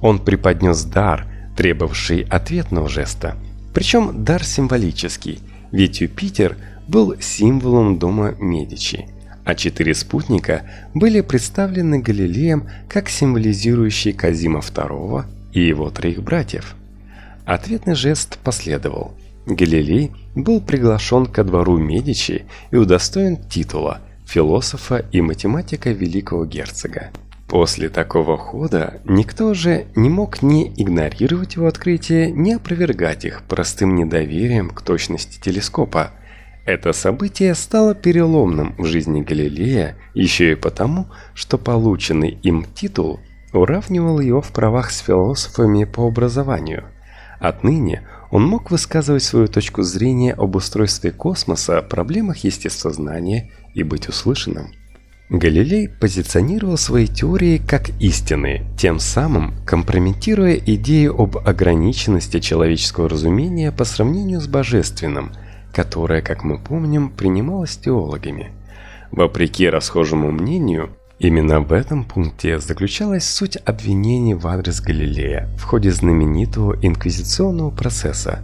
Он 0.01 0.19
преподнес 0.19 0.83
дар, 0.83 1.25
требовавший 1.57 2.21
ответного 2.29 2.87
жеста. 2.87 3.35
Причем 3.73 4.23
дар 4.23 4.43
символический, 4.43 5.39
ведь 5.71 5.99
Юпитер 5.99 6.57
был 6.87 7.15
символом 7.19 7.97
дома 7.97 8.35
Медичи, 8.39 9.07
а 9.45 9.55
четыре 9.55 9.95
спутника 9.95 10.61
были 10.93 11.21
представлены 11.21 11.99
Галилеем 11.99 12.69
как 12.87 13.09
символизирующие 13.09 14.13
Казима 14.13 14.59
II 14.59 15.25
и 15.53 15.61
его 15.61 15.89
троих 15.89 16.21
братьев. 16.21 16.75
Ответный 17.45 17.95
жест 17.95 18.37
последовал– 18.43 19.13
Галилей 19.47 20.11
был 20.43 20.61
приглашен 20.61 21.25
ко 21.25 21.43
двору 21.43 21.77
Медичи 21.77 22.45
и 22.71 22.75
удостоен 22.77 23.37
титула 23.37 24.01
философа 24.25 25.05
и 25.11 25.21
математика 25.21 25.89
великого 25.91 26.45
герцога. 26.45 27.11
После 27.47 27.89
такого 27.89 28.37
хода 28.37 29.01
никто 29.05 29.47
уже 29.47 29.87
не 29.95 30.07
мог 30.09 30.43
ни 30.43 30.71
игнорировать 30.77 31.55
его 31.55 31.65
открытия, 31.65 32.29
ни 32.29 32.51
опровергать 32.51 33.25
их 33.25 33.41
простым 33.47 33.95
недоверием 33.95 34.69
к 34.69 34.83
точности 34.83 35.39
телескопа. 35.41 36.11
Это 36.65 36.93
событие 36.93 37.55
стало 37.55 37.95
переломным 37.95 38.75
в 38.77 38.85
жизни 38.85 39.21
Галилея 39.21 39.97
еще 40.13 40.51
и 40.51 40.55
потому, 40.55 41.07
что 41.33 41.57
полученный 41.57 42.37
им 42.43 42.65
титул 42.75 43.19
уравнивал 43.51 44.19
его 44.19 44.41
в 44.41 44.51
правах 44.51 44.91
с 44.91 44.99
философами 44.99 45.85
по 45.85 46.07
образованию. 46.07 46.85
Отныне 47.39 48.07
он 48.31 48.45
мог 48.45 48.71
высказывать 48.71 49.23
свою 49.23 49.47
точку 49.47 49.81
зрения 49.83 50.33
об 50.33 50.55
устройстве 50.55 51.11
космоса, 51.11 51.81
проблемах 51.81 52.43
естествознания 52.43 53.51
и 53.73 53.83
быть 53.83 54.07
услышанным. 54.07 54.71
Галилей 55.29 55.87
позиционировал 55.87 56.77
свои 56.77 57.05
теории 57.05 57.57
как 57.59 57.89
истинные, 57.99 58.65
тем 58.77 58.99
самым 58.99 59.53
компрометируя 59.63 60.55
идею 60.55 61.21
об 61.21 61.37
ограниченности 61.37 62.39
человеческого 62.39 63.07
разумения 63.07 63.71
по 63.71 63.85
сравнению 63.85 64.41
с 64.41 64.47
божественным, 64.47 65.31
которое, 65.71 66.23
как 66.23 66.43
мы 66.43 66.57
помним, 66.57 67.11
принималось 67.11 67.77
теологами. 67.77 68.51
Вопреки 69.11 69.69
расхожему 69.69 70.31
мнению, 70.31 70.95
Именно 71.19 71.59
в 71.59 71.73
этом 71.73 72.05
пункте 72.05 72.59
заключалась 72.59 73.27
суть 73.27 73.57
обвинений 73.65 74.35
в 74.35 74.47
адрес 74.47 74.79
Галилея 74.79 75.49
в 75.57 75.63
ходе 75.63 75.91
знаменитого 75.91 76.77
инквизиционного 76.81 77.71
процесса. 77.71 78.39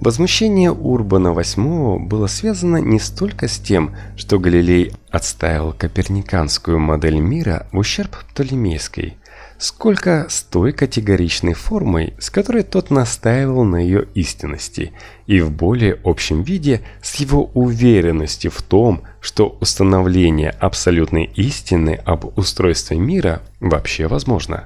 Возмущение 0.00 0.70
Урбана 0.70 1.28
VIII 1.28 1.98
было 1.98 2.28
связано 2.28 2.76
не 2.76 3.00
столько 3.00 3.48
с 3.48 3.58
тем, 3.58 3.96
что 4.16 4.38
Галилей 4.38 4.92
отстаивал 5.10 5.72
коперниканскую 5.72 6.78
модель 6.78 7.18
мира 7.18 7.66
в 7.72 7.78
ущерб 7.78 8.16
Птолемейской, 8.28 9.16
сколько 9.60 10.26
с 10.30 10.42
той 10.42 10.72
категоричной 10.72 11.52
формой, 11.52 12.14
с 12.18 12.30
которой 12.30 12.62
тот 12.62 12.90
настаивал 12.90 13.64
на 13.64 13.76
ее 13.76 14.08
истинности, 14.14 14.92
и 15.26 15.40
в 15.40 15.52
более 15.52 15.98
общем 16.02 16.42
виде 16.42 16.80
с 17.02 17.16
его 17.16 17.50
уверенностью 17.52 18.50
в 18.50 18.62
том, 18.62 19.02
что 19.20 19.58
установление 19.60 20.50
абсолютной 20.50 21.30
истины 21.36 22.00
об 22.06 22.38
устройстве 22.38 22.96
мира 22.96 23.42
вообще 23.60 24.06
возможно. 24.06 24.64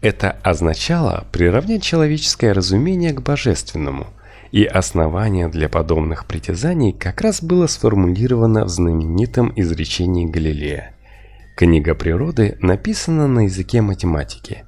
Это 0.00 0.38
означало 0.42 1.26
приравнять 1.32 1.82
человеческое 1.82 2.52
разумение 2.52 3.12
к 3.12 3.20
божественному, 3.20 4.06
и 4.52 4.64
основание 4.64 5.48
для 5.48 5.68
подобных 5.68 6.24
притязаний 6.24 6.92
как 6.92 7.20
раз 7.20 7.42
было 7.42 7.66
сформулировано 7.66 8.64
в 8.64 8.68
знаменитом 8.68 9.52
изречении 9.54 10.24
Галилея– 10.24 10.94
Книга 11.56 11.94
природы 11.94 12.56
написана 12.60 13.26
на 13.26 13.40
языке 13.40 13.82
математики. 13.82 14.64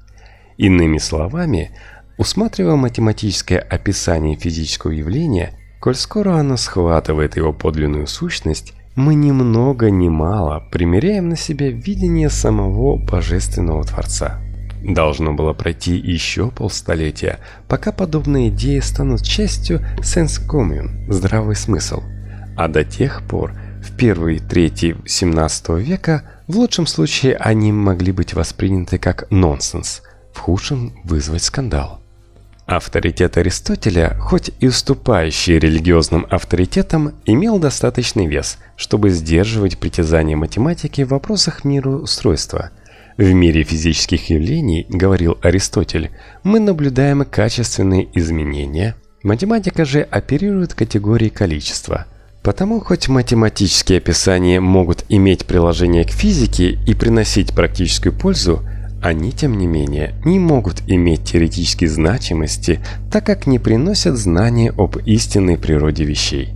Иными 0.59 0.99
словами, 0.99 1.71
усматривая 2.19 2.77
математическое 2.77 3.59
описание 3.59 4.37
физического 4.37 4.91
явления, 4.91 5.59
коль 5.81 5.95
скоро 5.95 6.37
оно 6.37 6.57
схватывает 6.57 7.37
его 7.37 7.53
подлинную 7.53 8.07
сущность, 8.07 8.75
мы 8.95 9.15
ни 9.15 9.31
много 9.31 9.91
ни 9.91 10.09
мало 10.09 10.63
примеряем 10.71 11.31
на 11.31 11.37
себя 11.37 11.71
видение 11.71 12.29
самого 12.29 12.97
Божественного 12.97 13.85
Творца. 13.85 14.41
Должно 14.85 15.33
было 15.33 15.53
пройти 15.53 15.97
еще 15.97 16.51
полстолетия, 16.51 17.39
пока 17.69 17.93
подобные 17.93 18.49
идеи 18.49 18.81
станут 18.81 19.23
частью 19.23 19.81
sense 20.01 20.43
commune, 20.47 21.11
здравый 21.11 21.57
смысл. 21.57 22.03
А 22.57 22.69
до 22.69 22.85
тех 22.85 23.23
пор, 23.27 23.55
в 23.83 23.97
первые 23.97 24.41
трети 24.41 24.97
17 25.07 25.71
века, 25.79 26.32
в 26.49 26.57
лучшем 26.57 26.87
случае 26.87 27.37
они 27.37 27.73
могли 27.73 28.13
быть 28.13 28.35
восприняты 28.35 28.99
как 28.99 29.31
нонсенс, 29.31 30.03
в 30.33 30.39
худшем 30.39 30.93
вызвать 31.05 31.45
скандал. 31.45 32.01
Авторитет 32.67 33.37
Аристотеля, 33.37 34.17
хоть 34.21 34.51
и 34.61 34.69
уступающий 34.69 35.59
религиозным 35.59 36.27
авторитетам, 36.31 37.13
имел 37.25 37.59
достаточный 37.59 38.27
вес, 38.27 38.59
чтобы 38.77 39.11
сдерживать 39.11 39.79
притязания 39.79 40.37
математики 40.37 41.03
в 41.03 41.09
вопросах 41.09 41.65
мироустройства. 41.65 42.71
В 43.19 43.31
мире 43.33 43.63
физических 43.63 44.31
явлений, 44.31 44.87
говорил 44.89 45.39
Аристотель, 45.43 46.13
мы 46.45 46.61
наблюдаем 46.61 47.25
качественные 47.25 48.09
изменения, 48.19 48.97
математика 49.23 49.85
же 49.85 50.01
оперирует 50.01 50.75
категорией 50.75 51.31
количества– 51.31 52.07
Потому 52.43 52.81
хоть 52.81 53.09
математические 53.09 53.99
описания 53.99 54.59
могут 54.59 55.05
иметь 55.09 55.47
приложение 55.47 56.05
к 56.05 56.11
физике 56.11 56.79
и 56.87 56.95
приносить 56.95 57.55
практическую 57.55 58.13
пользу, 58.13 58.63
они, 59.01 59.31
тем 59.33 59.59
не 59.59 59.67
менее, 59.67 60.15
не 60.25 60.41
могут 60.41 60.83
иметь 60.89 61.25
теоретической 61.25 61.87
значимости, 61.87 62.81
так 63.11 63.27
как 63.27 63.47
не 63.47 63.59
приносят 63.59 64.17
знания 64.17 64.73
об 64.77 64.97
истинной 65.07 65.57
природе 65.57 66.05
вещей. 66.05 66.55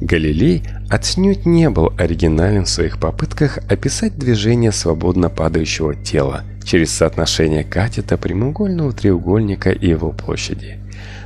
Галилей 0.00 0.62
отнюдь 0.90 1.46
не 1.46 1.70
был 1.70 1.92
оригинален 1.96 2.64
в 2.64 2.68
своих 2.68 2.98
попытках 2.98 3.58
описать 3.68 4.16
движение 4.16 4.72
свободно 4.72 5.30
падающего 5.30 5.94
тела 5.94 6.42
через 6.64 6.90
соотношение 6.90 7.64
катета 7.64 8.16
прямоугольного 8.16 8.92
треугольника 8.92 9.70
и 9.70 9.88
его 9.88 10.10
площади. 10.10 10.78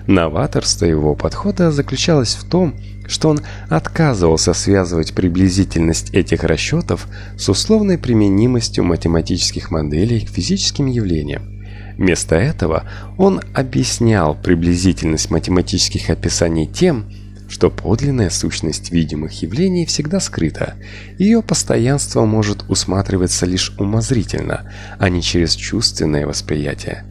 Новаторство 0.08 0.86
его 0.86 1.14
подхода 1.14 1.70
заключалось 1.70 2.34
в 2.34 2.48
том, 2.48 2.74
что 3.06 3.28
он 3.28 3.40
отказывался 3.68 4.54
связывать 4.54 5.12
приблизительность 5.12 6.14
этих 6.14 6.44
расчетов 6.44 7.06
с 7.36 7.46
условной 7.50 7.98
применимостью 7.98 8.84
математических 8.84 9.70
моделей 9.70 10.24
к 10.24 10.30
физическим 10.30 10.86
явлениям. 10.86 11.62
Вместо 11.98 12.36
этого 12.36 12.84
он 13.18 13.42
объяснял 13.52 14.34
приблизительность 14.34 15.30
математических 15.30 16.08
описаний 16.08 16.66
тем, 16.66 17.04
что 17.46 17.68
подлинная 17.68 18.30
сущность 18.30 18.90
видимых 18.90 19.42
явлений 19.42 19.84
всегда 19.84 20.20
скрыта. 20.20 20.76
Ее 21.18 21.42
постоянство 21.42 22.24
может 22.24 22.64
усматриваться 22.70 23.44
лишь 23.44 23.74
умозрительно, 23.78 24.72
а 24.98 25.10
не 25.10 25.20
через 25.20 25.54
чувственное 25.54 26.26
восприятие. 26.26 27.04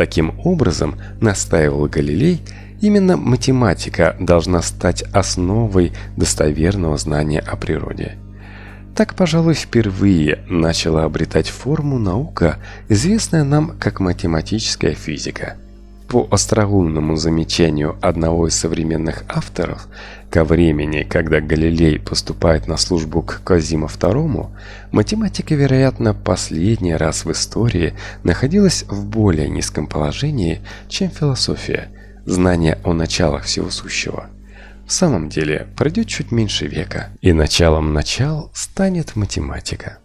Таким 0.00 0.40
образом, 0.44 0.98
настаивал 1.20 1.86
Галилей, 1.86 2.40
Именно 2.80 3.18
математика 3.18 4.16
должна 4.18 4.62
стать 4.62 5.02
основой 5.12 5.92
достоверного 6.16 6.96
знания 6.96 7.40
о 7.40 7.56
природе. 7.56 8.16
Так, 8.96 9.14
пожалуй, 9.14 9.52
впервые 9.52 10.42
начала 10.48 11.04
обретать 11.04 11.50
форму 11.50 11.98
наука, 11.98 12.56
известная 12.88 13.44
нам 13.44 13.76
как 13.78 14.00
математическая 14.00 14.94
физика. 14.94 15.58
По 16.10 16.26
остроумному 16.28 17.14
замечанию 17.14 17.96
одного 18.02 18.48
из 18.48 18.56
современных 18.56 19.22
авторов, 19.28 19.86
ко 20.28 20.42
времени, 20.42 21.06
когда 21.08 21.40
Галилей 21.40 22.00
поступает 22.00 22.66
на 22.66 22.76
службу 22.78 23.22
к 23.22 23.42
Казиму 23.44 23.86
II, 23.86 24.48
математика, 24.90 25.54
вероятно, 25.54 26.12
последний 26.12 26.96
раз 26.96 27.24
в 27.24 27.30
истории 27.30 27.94
находилась 28.24 28.84
в 28.88 29.06
более 29.06 29.48
низком 29.48 29.86
положении, 29.86 30.62
чем 30.88 31.10
философия– 31.10 31.92
знание 32.26 32.78
о 32.82 32.92
началах 32.92 33.44
всего 33.44 33.70
сущего. 33.70 34.30
В 34.88 34.92
самом 34.92 35.28
деле, 35.28 35.68
пройдет 35.76 36.08
чуть 36.08 36.32
меньше 36.32 36.66
века, 36.66 37.10
и 37.20 37.32
началом 37.32 37.92
начал 37.92 38.50
станет 38.52 39.14
математика. 39.14 39.98